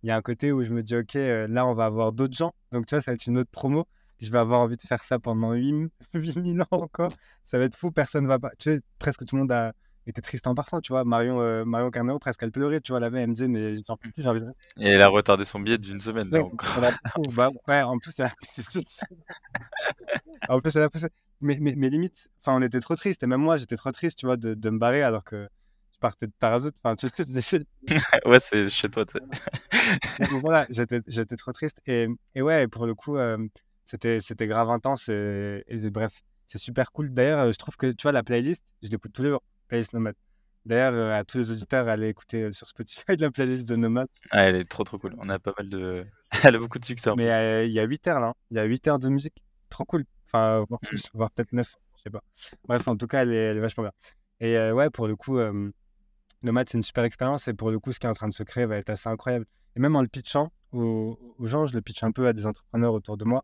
[0.03, 2.13] il y a un côté où je me dis, OK, euh, là, on va avoir
[2.13, 2.53] d'autres gens.
[2.71, 3.87] Donc, tu vois, ça va être une autre promo
[4.19, 7.11] je vais avoir envie de faire ça pendant 8 8000 ans encore.
[7.43, 8.51] Ça va être fou, personne va pas.
[8.57, 9.73] Tu sais, presque tout le monde a
[10.07, 11.03] été triste en partant, tu vois.
[11.03, 13.75] Marion, euh, Marion Carnero, presque elle pleurait, tu vois, la veille, elle me disait, mais
[13.83, 14.47] j'en peux plus, j'ai envie de.
[14.79, 18.13] et elle a retardé son billet d'une semaine là Ouais, encore bah, ouais, en plus,
[18.19, 18.61] elle a poussé.
[20.47, 21.07] En plus, elle a poussé.
[21.41, 23.23] Mais, mais, mais limite, enfin, on était trop tristes.
[23.23, 25.47] Et même moi, j'étais trop triste, tu vois, de, de me barrer alors que
[25.93, 26.71] je partais de Tarazout.
[26.83, 27.61] Enfin, tu sais,
[28.25, 31.81] ouais c'est chez toi tu sais Donc voilà, j'étais trop triste.
[31.87, 33.37] Et, et ouais, pour le coup, euh,
[33.85, 35.09] c'était c'était grave intense.
[35.09, 37.13] Et, et bref, c'est super cool.
[37.13, 40.15] D'ailleurs, je trouve que tu vois, la playlist, je l'écoute tous les jours, playlist Nomade.
[40.65, 44.07] D'ailleurs, euh, à tous les auditeurs, allez écouter euh, sur Spotify la playlist de Nomade.
[44.31, 46.05] ah, elle est trop trop cool on a pas mal de
[46.43, 48.33] elle a beaucoup de succès en Mais euh, il y a 8 heures là, hein.
[48.51, 49.43] il y a 8 heures de musique.
[49.69, 50.05] Trop cool.
[50.27, 52.21] Enfin, voire plus, voire peut-être 9, je sais pas.
[52.67, 53.93] Bref, en tout cas, elle est, elle est vachement bien.
[54.39, 55.71] Et euh, ouais, pour le coup, euh,
[56.43, 57.47] Nomade, c'est une super expérience.
[57.47, 59.09] Et pour le coup, ce qui est en train de se créer va être assez
[59.09, 59.45] incroyable.
[59.75, 62.45] Et même en le pitchant aux, aux gens, je le pitch un peu à des
[62.45, 63.43] entrepreneurs autour de moi,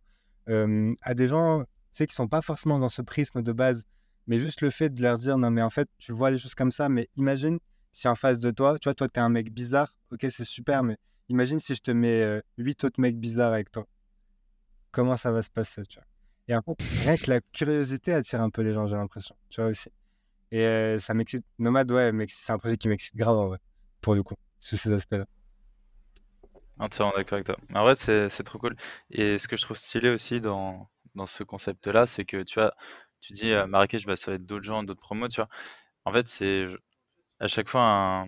[0.50, 1.64] euh, à des gens,
[1.96, 3.86] qui sont pas forcément dans ce prisme de base,
[4.28, 6.56] mais juste le fait de leur dire, non, mais en fait, tu vois les choses
[6.56, 7.60] comme ça, mais imagine
[7.92, 10.84] si en face de toi, tu vois, toi, t'es un mec bizarre, ok, c'est super,
[10.84, 10.98] mais
[11.30, 12.42] imagine si je te mets euh,
[12.84, 13.86] autres mecs bizarres avec toi.
[14.92, 16.06] Comment ça va se passer, tu vois?
[16.48, 19.62] Et en fait, rien que la curiosité attire un peu les gens, j'ai l'impression, tu
[19.62, 19.90] vois aussi.
[20.52, 21.46] Et euh, ça m'excite.
[21.60, 23.60] Nomade, ouais, c'est un projet qui m'excite grave en vrai,
[24.02, 25.26] pour le coup, sur ces aspects-là.
[26.80, 27.58] Entièrement d'accord avec toi.
[27.74, 28.76] En vrai, c'est c'est trop cool.
[29.12, 32.74] Et ce que je trouve stylé aussi dans, dans ce concept-là, c'est que tu vois,
[33.22, 35.50] tu dis euh, Marrakech, bah, ça va être d'autres gens, d'autres promos, tu vois.
[36.06, 36.66] En fait, c'est
[37.40, 38.28] à chaque fois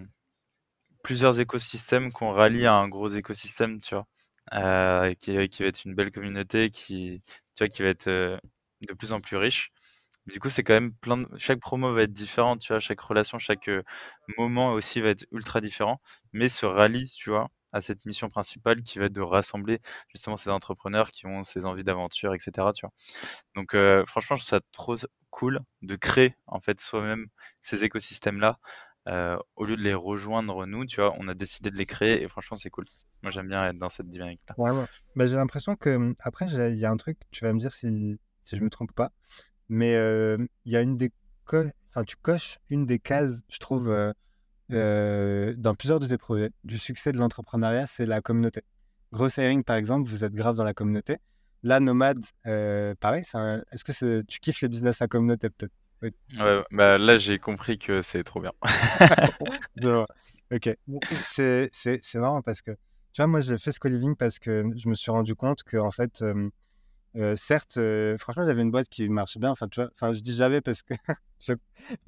[1.03, 4.07] plusieurs écosystèmes qu'on rallie à un gros écosystème, tu vois,
[4.53, 7.21] euh, qui, qui va être une belle communauté, qui,
[7.55, 8.37] tu vois, qui va être euh,
[8.87, 9.71] de plus en plus riche.
[10.27, 11.27] Du coup, c'est quand même plein de...
[11.37, 13.83] Chaque promo va être différente, tu vois, chaque relation, chaque euh,
[14.37, 16.01] moment aussi va être ultra différent,
[16.33, 20.37] mais se rallie, tu vois, à cette mission principale qui va être de rassembler justement
[20.37, 22.93] ces entrepreneurs qui ont ces envies d'aventure, etc., tu vois.
[23.55, 24.95] Donc, euh, franchement, je trouve ça trop
[25.31, 27.27] cool de créer, en fait, soi-même
[27.61, 28.59] ces écosystèmes-là,
[29.09, 32.21] euh, au lieu de les rejoindre nous, tu vois, on a décidé de les créer
[32.21, 32.85] et franchement, c'est cool.
[33.23, 34.55] Moi, j'aime bien être dans cette dynamique-là.
[35.15, 38.19] Bah, j'ai l'impression que, après, il y a un truc, tu vas me dire si,
[38.43, 39.11] si je me trompe pas,
[39.67, 41.11] mais euh, il y a une des
[41.47, 43.89] enfin, tu coches une des cases, je trouve,
[44.73, 48.61] euh, dans plusieurs de tes projets, du succès de l'entrepreneuriat, c'est la communauté.
[49.11, 51.17] Gross Hiring, par exemple, vous êtes grave dans la communauté.
[51.63, 55.71] Là, Nomade, euh, pareil, un- est-ce que tu kiffes les business à communauté peut-être?
[56.01, 56.11] Oui.
[56.37, 58.51] Ouais, bah là, j'ai compris que c'est trop bien.
[60.51, 60.69] Ok.
[61.23, 64.95] C'est marrant parce que, tu vois, moi, j'ai fait ce co-living parce que je me
[64.95, 66.49] suis rendu compte que, en fait, euh,
[67.15, 67.79] euh, certes,
[68.19, 69.51] franchement, j'avais une boîte qui marchait bien.
[69.51, 70.93] Enfin, tu vois, enfin, je dis j'avais parce que,
[71.39, 71.53] je-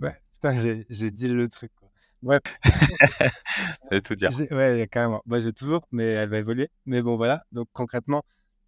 [0.02, 1.85] ouais, putain, j'ai j'ai dit le truc, quoi.
[2.26, 2.42] Bref,
[3.92, 4.32] Et tout dire.
[4.52, 5.22] ouais, carrément.
[5.26, 6.70] Moi, j'ai toujours, mais elle va évoluer.
[6.88, 7.44] Mais bon, voilà.
[7.52, 8.24] Donc, concrètement,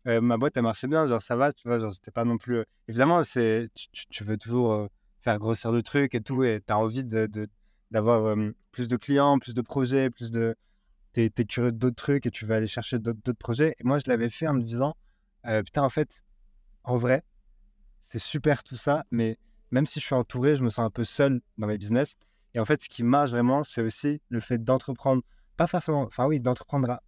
[0.08, 1.08] euh, ma boîte, elle marchait bien.
[1.08, 2.58] Genre, ça va, tu vois, genre, c'était pas non plus.
[2.60, 4.88] euh, Évidemment, c'est, tu, tu- tu veux toujours euh,
[5.22, 7.48] faire grossir le truc et tout, et tu as envie de, de-
[7.92, 10.56] d'avoir euh, plus de clients, plus de projets, plus de.
[11.14, 13.76] T'es, t'es curieux d'autres trucs et tu vas aller chercher d'autres, d'autres projets.
[13.80, 14.96] Et moi, je l'avais fait en me disant,
[15.66, 16.24] putain, en fait,
[16.84, 17.24] en vrai,
[18.00, 19.38] c'est super tout ça, mais
[19.72, 22.16] même si je suis entouré, je me sens un peu seul dans mes business.
[22.58, 25.22] Et en fait, ce qui marche vraiment, c'est aussi le fait d'entreprendre,
[25.58, 27.00] pas forcément, enfin oui, d'entreprendre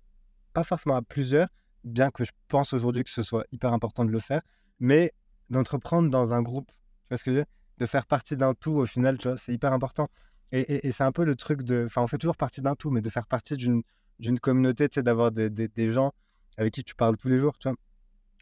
[0.53, 1.47] pas forcément à plusieurs,
[1.83, 4.43] bien que je pense aujourd'hui que ce soit hyper important de le faire,
[4.79, 5.11] mais
[5.49, 6.67] d'entreprendre dans un groupe.
[6.67, 7.51] Tu vois ce que je veux dire?
[7.79, 10.07] De faire partie d'un tout, au final, tu vois, c'est hyper important.
[10.51, 11.85] Et, c'est un peu le truc de.
[11.87, 15.03] Enfin, on fait toujours partie d'un tout, mais de faire partie d'une communauté, tu sais,
[15.03, 16.11] d'avoir des, gens
[16.57, 17.77] avec qui tu parles tous les jours, tu vois.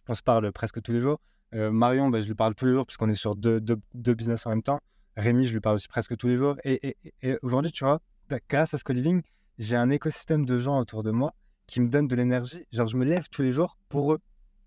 [0.10, 1.22] On se parle presque tous les jours.
[1.54, 4.50] Euh, Marion, bah, je lui parle tous les jours puisqu'on est sur deux business en
[4.50, 4.82] même temps.
[5.18, 6.56] Rémi, je lui parle aussi presque tous les jours.
[6.64, 9.22] Et, et- et aujourd'hui, tu vois, bah, grâce à ce co-living,
[9.58, 11.34] j'ai un écosystème de gens autour de moi
[11.68, 12.66] qui me donnent de l'énergie.
[12.72, 14.20] Genre, je me lève tous les jours pour eux,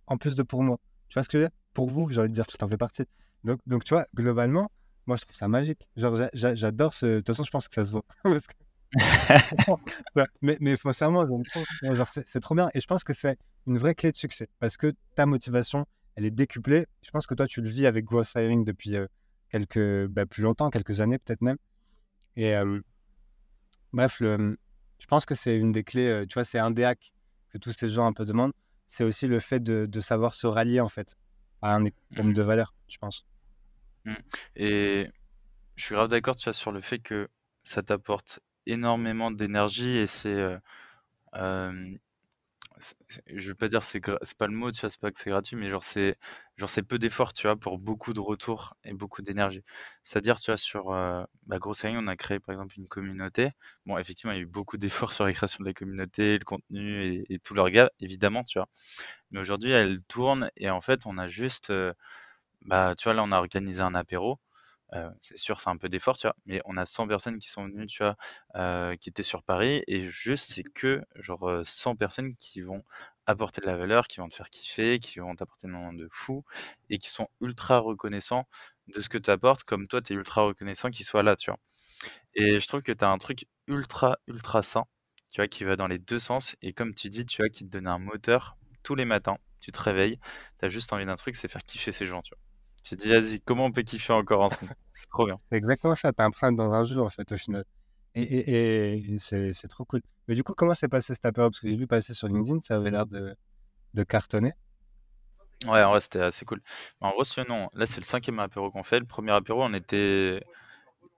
[0.09, 0.79] en plus de pour moi.
[1.09, 1.57] Tu vois ce que je veux dire?
[1.75, 3.05] Pour vous, j'ai envie de dire, que t'en fais partie.
[3.45, 4.71] Donc, donc, tu vois, globalement,
[5.07, 5.89] moi, je trouve ça magique.
[5.97, 7.07] Genre, j'a- j'a- j'adore ce...
[7.07, 8.05] De toute façon, je pense que ça se voit.
[8.95, 8.95] Que-
[10.43, 11.27] mais, mais foncièrement,
[12.27, 12.71] c'est trop bien.
[12.75, 14.49] Et je pense que c'est une vraie clé de succès.
[14.59, 15.87] Parce que ta motivation,
[16.17, 16.87] elle est décuplée.
[17.03, 19.07] Je pense que toi, tu le vis avec Growth Hiring depuis euh,
[19.51, 21.59] quelques, bah, plus longtemps, quelques années peut-être même.
[22.37, 22.81] Et euh,
[23.93, 24.59] bref, le-
[24.99, 26.25] je pense que c'est une des clés.
[26.29, 27.13] tu vois, c'est un des hacks
[27.51, 28.53] que tous ces gens un peu demandent.
[28.87, 31.17] C'est aussi le fait de, de savoir se rallier, en fait,
[31.63, 33.25] à un écosystème Mm, de valeur, je pense.
[34.05, 34.15] mm.
[34.57, 35.09] Et
[35.77, 37.29] je suis grave d'accord, sur le fait que
[37.65, 40.59] ça t'apporte énormément d'énergie et euh,
[41.37, 42.01] euh, c'est-
[43.27, 45.19] je vais pas dire c'est gra- c'est pas le mot, tu vois, c'est pas que
[45.21, 46.17] c'est gratuit, mais genre c'est
[46.57, 49.63] genre c'est peu d'efforts, tu vois, pour beaucoup de retours et beaucoup d'énergie.
[50.05, 53.51] C'est-à-dire, tu vois, sur euh, bah, Grosse Ligne, on a créé par exemple une communauté.
[53.87, 56.45] Bon, effectivement, il y a eu beaucoup d'efforts sur la création de la communauté, le
[56.45, 58.69] contenu et, et tout leur gars, évidemment, tu vois.
[59.31, 61.93] Mais aujourd'hui, elle tourne et en fait, on a juste, euh,
[62.63, 64.39] bah, tu vois, là, on a organisé un apéro.
[64.95, 67.49] Euh, c'est sûr, c'est un peu d'effort, tu vois, mais on a 100 personnes qui
[67.49, 68.17] sont venues, tu vois,
[68.57, 72.83] euh, qui étaient sur Paris, et juste, c'est que, genre, euh, 100 personnes qui vont
[73.27, 76.09] apporter de la valeur, qui vont te faire kiffer, qui vont t'apporter des moments de
[76.11, 76.45] fou,
[76.89, 78.49] et qui sont ultra reconnaissants
[78.89, 81.51] de ce que tu apportes, comme toi, tu es ultra reconnaissant qu'ils soient là, tu
[81.51, 81.59] vois.
[82.35, 84.85] Et je trouve que tu as un truc ultra, ultra sain,
[85.33, 87.65] tu vois, qui va dans les deux sens, et comme tu dis, tu vois, qui
[87.65, 90.19] te donne un moteur tous les matins, tu te réveilles,
[90.59, 92.50] tu as juste envie d'un truc, c'est faire kiffer ces gens, tu vois.
[92.83, 94.73] Tu te dis, vas-y, comment on peut kiffer encore ensemble?
[94.95, 95.37] C'est trop bien.
[95.51, 96.13] C'est exactement ça.
[96.17, 97.65] Un problème dans un jeu, en fait, au final.
[98.15, 100.01] Et, et, et c'est trop cool.
[100.27, 102.61] Mais du coup, comment s'est passé cette apéro Parce que j'ai vu passer sur LinkedIn,
[102.61, 103.37] ça avait l'air de,
[103.95, 104.53] de cartonner.
[105.67, 106.61] Ouais, en vrai, c'était assez cool.
[107.01, 107.23] En gros,
[107.75, 108.99] là, c'est le cinquième apéro qu'on fait.
[108.99, 110.43] Le premier apéro, on était,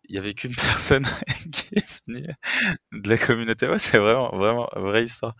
[0.09, 1.05] il y avait qu'une personne
[1.53, 2.23] qui est venue
[2.93, 3.69] de la communauté.
[3.69, 5.35] Ouais, c'est vraiment, vraiment, vraie histoire.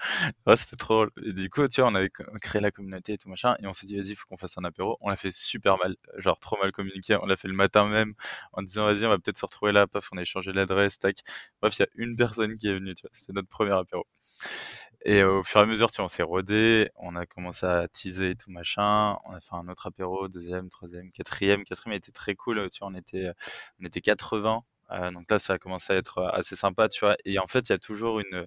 [0.47, 1.11] Ouais, c'était trop drôle.
[1.25, 2.11] Et du coup, tu vois, on avait
[2.41, 4.65] créé la communauté et tout machin, et on s'est dit, vas-y, faut qu'on fasse un
[4.65, 4.97] apéro.
[5.01, 7.17] On l'a fait super mal, genre trop mal communiqué.
[7.23, 8.15] On l'a fait le matin même,
[8.53, 9.87] en disant, vas-y, on va peut-être se retrouver là.
[9.87, 11.17] Paf, on a échangé l'adresse, tac.
[11.61, 13.11] Bref, il y a une personne qui est venue, tu vois.
[13.13, 14.07] C'était notre premier apéro.
[15.05, 17.89] Et au fur et à mesure, tu vois, on s'est rodé, on a commencé à
[17.89, 19.17] teaser et tout machin.
[19.25, 21.65] On a fait un autre apéro, deuxième, troisième, quatrième.
[21.65, 23.31] Quatrième était très cool, tu vois, on était,
[23.81, 24.63] on était 80.
[24.93, 27.17] Euh, donc là, ça a commencé à être assez sympa, tu vois.
[27.25, 28.47] Et en fait, il y a toujours une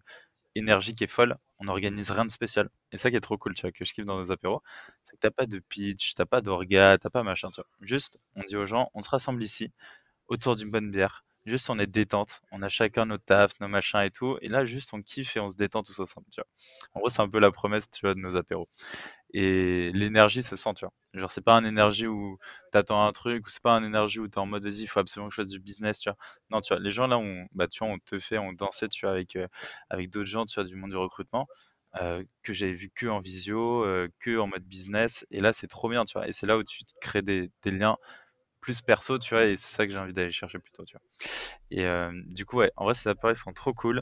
[0.55, 1.37] énergie qui est folle.
[1.59, 2.69] On n'organise rien de spécial.
[2.91, 4.61] Et ça qui est trop cool, tu vois, que je kiffe dans nos apéros,
[5.05, 7.69] c'est que t'as pas de pitch, t'as pas d'orga, t'as pas machin, tu vois.
[7.81, 9.71] Juste, on dit aux gens, on se rassemble ici,
[10.29, 12.41] autour d'une bonne bière Juste, on est détente.
[12.51, 14.37] On a chacun nos tafs, nos machins et tout.
[14.41, 16.25] Et là, juste, on kiffe et on se détend tous ensemble.
[16.93, 18.67] En gros, c'est un peu la promesse, tu vois, de nos apéros.
[19.33, 20.93] Et l'énergie se sent, tu vois.
[21.13, 22.37] Genre, c'est pas un énergie où
[22.71, 24.99] t'attends un truc, ou c'est pas un énergie où t'es en mode, vas-y, il faut
[24.99, 26.17] absolument que je fasse du business, tu vois.
[26.51, 28.87] Non, tu vois, les gens là, on, bah, tu vois, on te fait, on dansait,
[28.89, 29.47] tu vois, avec, euh,
[29.89, 31.47] avec d'autres gens, tu vois, du monde du recrutement.
[32.01, 35.67] Euh, que j'avais vu que en visio, euh, que en mode business, et là c'est
[35.67, 37.95] trop bien, tu vois, et c'est là où tu crées des liens
[38.65, 41.01] plus perso, tu vois, et c'est ça que j'ai envie d'aller chercher plutôt, tu vois.
[41.69, 44.01] Et euh, du coup, ouais, en vrai, ces appareils sont trop cool.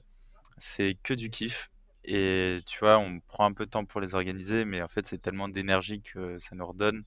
[0.58, 1.70] C'est que du kiff.
[2.06, 5.06] Et tu vois, on prend un peu de temps pour les organiser, mais en fait,
[5.06, 7.04] c'est tellement d'énergie que ça nous redonne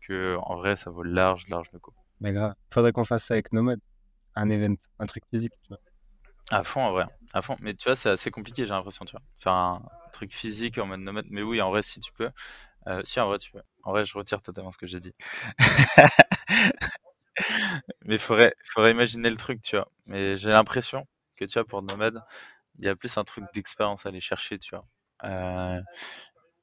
[0.00, 1.92] que en vrai, ça vaut large, large le coup.
[2.20, 3.80] Mais grave, faudrait qu'on fasse ça avec nos modes.
[4.34, 5.78] Un event, un truc physique, tu vois.
[6.50, 7.56] À fond, en vrai, à fond.
[7.60, 9.22] Mais tu vois, c'est assez compliqué, j'ai l'impression, tu vois.
[9.36, 9.82] Faire un
[10.12, 11.26] truc physique en mode nomade.
[11.28, 12.30] Mais oui, en vrai, si tu peux.
[12.88, 13.62] Euh, si, en vrai, tu peux.
[13.82, 15.14] En vrai, je retire totalement ce que j'ai dit.
[18.04, 19.88] Mais faudrait, faudrait imaginer le truc, tu vois.
[20.06, 21.06] Mais j'ai l'impression
[21.36, 22.22] que, tu vois, pour Nomade,
[22.78, 24.86] il y a plus un truc d'expérience à aller chercher, tu vois.
[25.24, 25.80] Euh,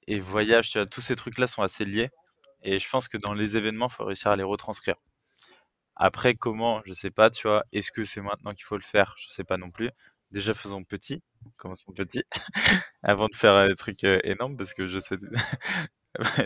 [0.07, 2.09] et voyage, tu vois, tous ces trucs-là sont assez liés.
[2.63, 4.95] Et je pense que dans les événements, il faut réussir à les retranscrire.
[5.95, 7.63] Après, comment, je sais pas, tu vois.
[7.73, 9.15] Est-ce que c'est maintenant qu'il faut le faire?
[9.17, 9.89] Je sais pas non plus.
[10.31, 11.21] Déjà, faisons petit.
[11.57, 12.23] Commençons petit.
[13.03, 15.17] avant de faire des trucs euh, énormes, parce que je sais.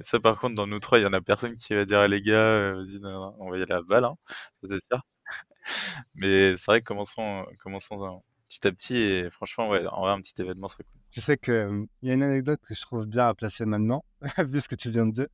[0.01, 2.22] Ça, par contre, dans nous trois, il y en a personne qui va dire les
[2.22, 2.99] gars, euh, vas-y,
[3.39, 4.16] on va y aller à balle, hein,
[4.63, 5.01] c'est sûr.
[6.16, 10.22] Mais c'est vrai que commençons, commençons petit à petit et franchement, ouais, en vrai, un
[10.22, 11.01] petit événement serait cool.
[11.11, 14.05] Je sais qu'il y a une anecdote que je trouve bien à placer maintenant,
[14.38, 15.28] vu ce que tu viens de dire.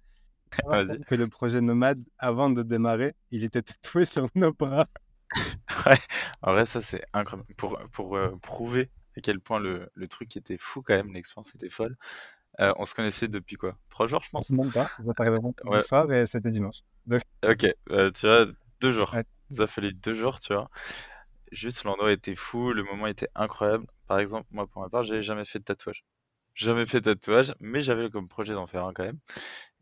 [1.07, 4.88] Que le projet Nomade, avant de démarrer, il était tatoué sur nos bras.
[5.86, 5.97] ouais,
[6.41, 7.53] en vrai, ça c'est incroyable.
[7.55, 11.55] Pour, pour euh, prouver à quel point le, le truc était fou quand même, l'expérience
[11.55, 11.97] était folle.
[12.62, 13.76] Euh, on se connaissait depuis quoi?
[13.89, 14.51] Trois jours, je pense?
[14.51, 14.89] Non, pas.
[14.99, 15.82] Vous êtes arrivé ouais.
[15.82, 16.82] soir et c'était dimanche.
[17.43, 18.45] Ok, euh, tu vois,
[18.80, 19.16] deux jours.
[19.49, 20.70] Ça a fallu deux jours, tu vois.
[21.51, 23.86] Juste, l'endroit était fou, le moment était incroyable.
[24.07, 26.05] Par exemple, moi, pour ma part, j'avais jamais fait de tatouage.
[26.53, 29.20] Jamais fait de tatouage, mais j'avais comme projet d'en faire un quand même.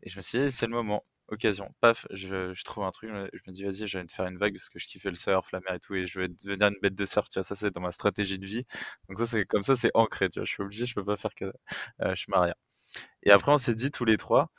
[0.02, 1.72] Et je me suis dit, c'est le moment, occasion.
[1.80, 4.38] Paf, je, je, trouve un truc, je me dis, vas-y, je vais te faire une
[4.38, 6.68] vague parce que je kiffais le surf, la mer et tout, et je vais devenir
[6.68, 7.44] une bête de surf, tu vois.
[7.44, 8.64] Ça, c'est dans ma stratégie de vie.
[9.08, 10.46] Donc, ça, c'est comme ça, c'est ancré, tu vois.
[10.46, 11.44] Je suis obligé, je peux pas faire que.
[11.44, 12.54] Euh, je suis marié.
[13.22, 14.50] Et après, on s'est dit tous les trois,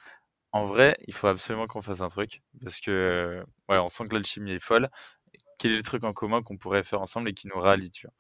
[0.51, 4.51] en vrai, il faut absolument qu'on fasse un truc parce que, on sent que l'alchimie
[4.51, 4.89] est folle.
[5.57, 8.07] Quel est le truc en commun qu'on pourrait faire ensemble et qui nous rallie, tu
[8.07, 8.13] vois?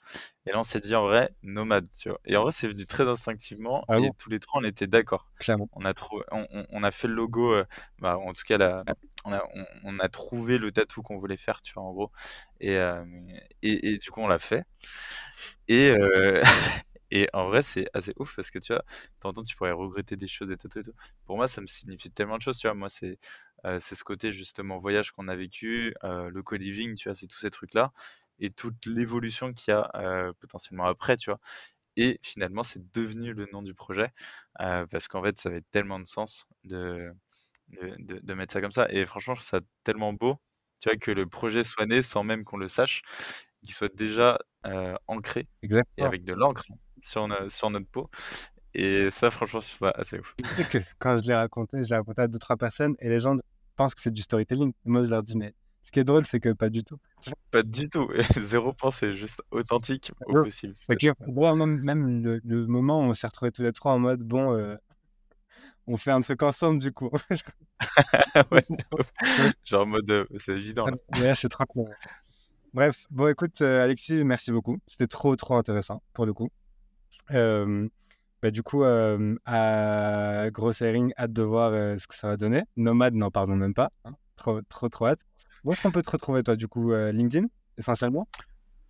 [0.45, 2.19] Et là, on s'est dit en vrai, nomade, tu vois.
[2.23, 5.27] Et en vrai, c'est venu très instinctivement ah et tous les trois, on était d'accord.
[5.39, 5.67] Clairement.
[5.73, 7.65] On a trouvé, on, on, a fait le logo, euh,
[7.97, 8.83] bah, en tout cas, la,
[9.25, 9.43] on, a,
[9.83, 12.11] on, a trouvé le tatou qu'on voulait faire, tu vois, en gros.
[12.59, 13.03] Et, euh,
[13.63, 14.63] et, et, du coup, on l'a fait.
[15.67, 16.41] Et, euh,
[17.11, 18.83] Et en vrai, c'est assez ouf parce que tu vois,
[19.33, 20.93] de tu pourrais regretter des choses et tout, et tout.
[21.25, 22.73] Pour moi, ça me signifie tellement de choses, tu vois.
[22.73, 23.19] Moi, c'est
[23.65, 27.27] euh, c'est ce côté justement voyage qu'on a vécu, euh, le co-living, tu vois, c'est
[27.27, 27.91] tous ces trucs-là
[28.39, 31.39] et toute l'évolution qu'il y a euh, potentiellement après, tu vois.
[31.97, 34.09] Et finalement, c'est devenu le nom du projet
[34.57, 37.11] parce qu'en fait, ça avait tellement de sens de,
[37.69, 38.87] de, de, mettre ça comme ça.
[38.91, 40.37] Et franchement, je trouve ça tellement beau,
[40.79, 43.01] tu vois, que le projet soit né sans même qu'on le sache,
[43.63, 44.39] qu'il soit déjà
[45.07, 46.65] ancré et avec de l'encre
[47.01, 48.09] sur, sur notre peau.
[48.73, 50.35] Et ça, franchement, c'est assez ouf.
[50.99, 53.35] Quand je l'ai raconté, je l'ai raconté à deux, trois personnes et les gens
[53.75, 54.73] pensent que c'est du storytelling.
[54.85, 56.97] moi, je leur dis, mais ce qui est drôle, c'est que pas du tout.
[57.49, 58.09] Pas du tout.
[58.39, 60.73] Zéro point, c'est juste authentique au possible.
[61.27, 64.75] même, le, moment où on s'est retrouvés tous les trois en mode, bon, euh,
[65.87, 67.09] on fait un truc ensemble du coup.
[68.51, 68.65] ouais,
[69.65, 70.85] genre en mode, euh, c'est évident.
[71.19, 71.89] Ouais, c'est trop cool.
[72.73, 74.77] Bref, bon, écoute, euh, Alexis, merci beaucoup.
[74.87, 76.49] C'était trop, trop intéressant pour le coup.
[77.29, 82.63] Bah, du coup, à Gross Airing, hâte de voir ce que ça va donner.
[82.75, 83.91] Nomade, n'en parlons même pas.
[84.05, 84.13] Hein.
[84.35, 85.21] Trop, trop, trop hâte.
[85.63, 87.47] Où est-ce qu'on peut te retrouver, toi, du coup LinkedIn,
[87.77, 88.27] essentiellement?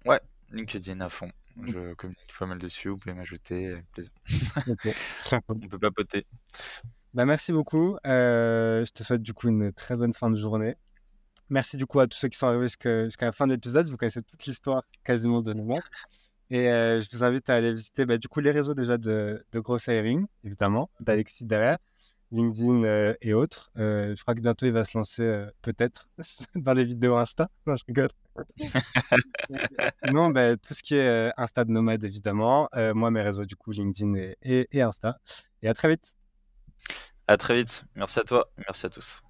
[0.06, 0.22] Ouais,
[0.52, 1.30] LinkedIn à fond.
[1.58, 1.68] Mmh.
[1.68, 4.12] Je communique pas mal dessus, vous pouvez m'ajouter, plaisir.
[5.50, 6.26] On peut papoter.
[7.14, 7.98] Bah, merci beaucoup.
[8.06, 10.76] je te souhaite du coup une très bonne fin de journée.
[11.50, 13.90] Merci du coup à tous ceux qui sont arrivés jusqu'à la fin de l'épisode.
[13.90, 15.82] Vous connaissez toute l'histoire quasiment de Nomade.
[16.54, 19.60] Et je vous invite à aller visiter bah, du coup les réseaux déjà de, de
[19.60, 21.78] Gross Airing, évidemment, d'Alexis derrière.
[22.34, 23.72] LinkedIn et autres.
[23.76, 26.08] je crois que bientôt il va se lancer peut-être
[26.56, 27.50] dans les vidéos Insta.
[27.66, 28.10] Non, je rigole.
[30.12, 32.70] non, bah, tout ce qui est Insta de nomade évidemment.
[32.94, 35.18] moi, mes réseaux du coup LinkedIn et, et Insta.
[35.62, 36.16] Et à très vite.
[37.28, 37.84] À très vite.
[37.96, 38.52] Merci à toi.
[38.58, 39.22] Merci à tous.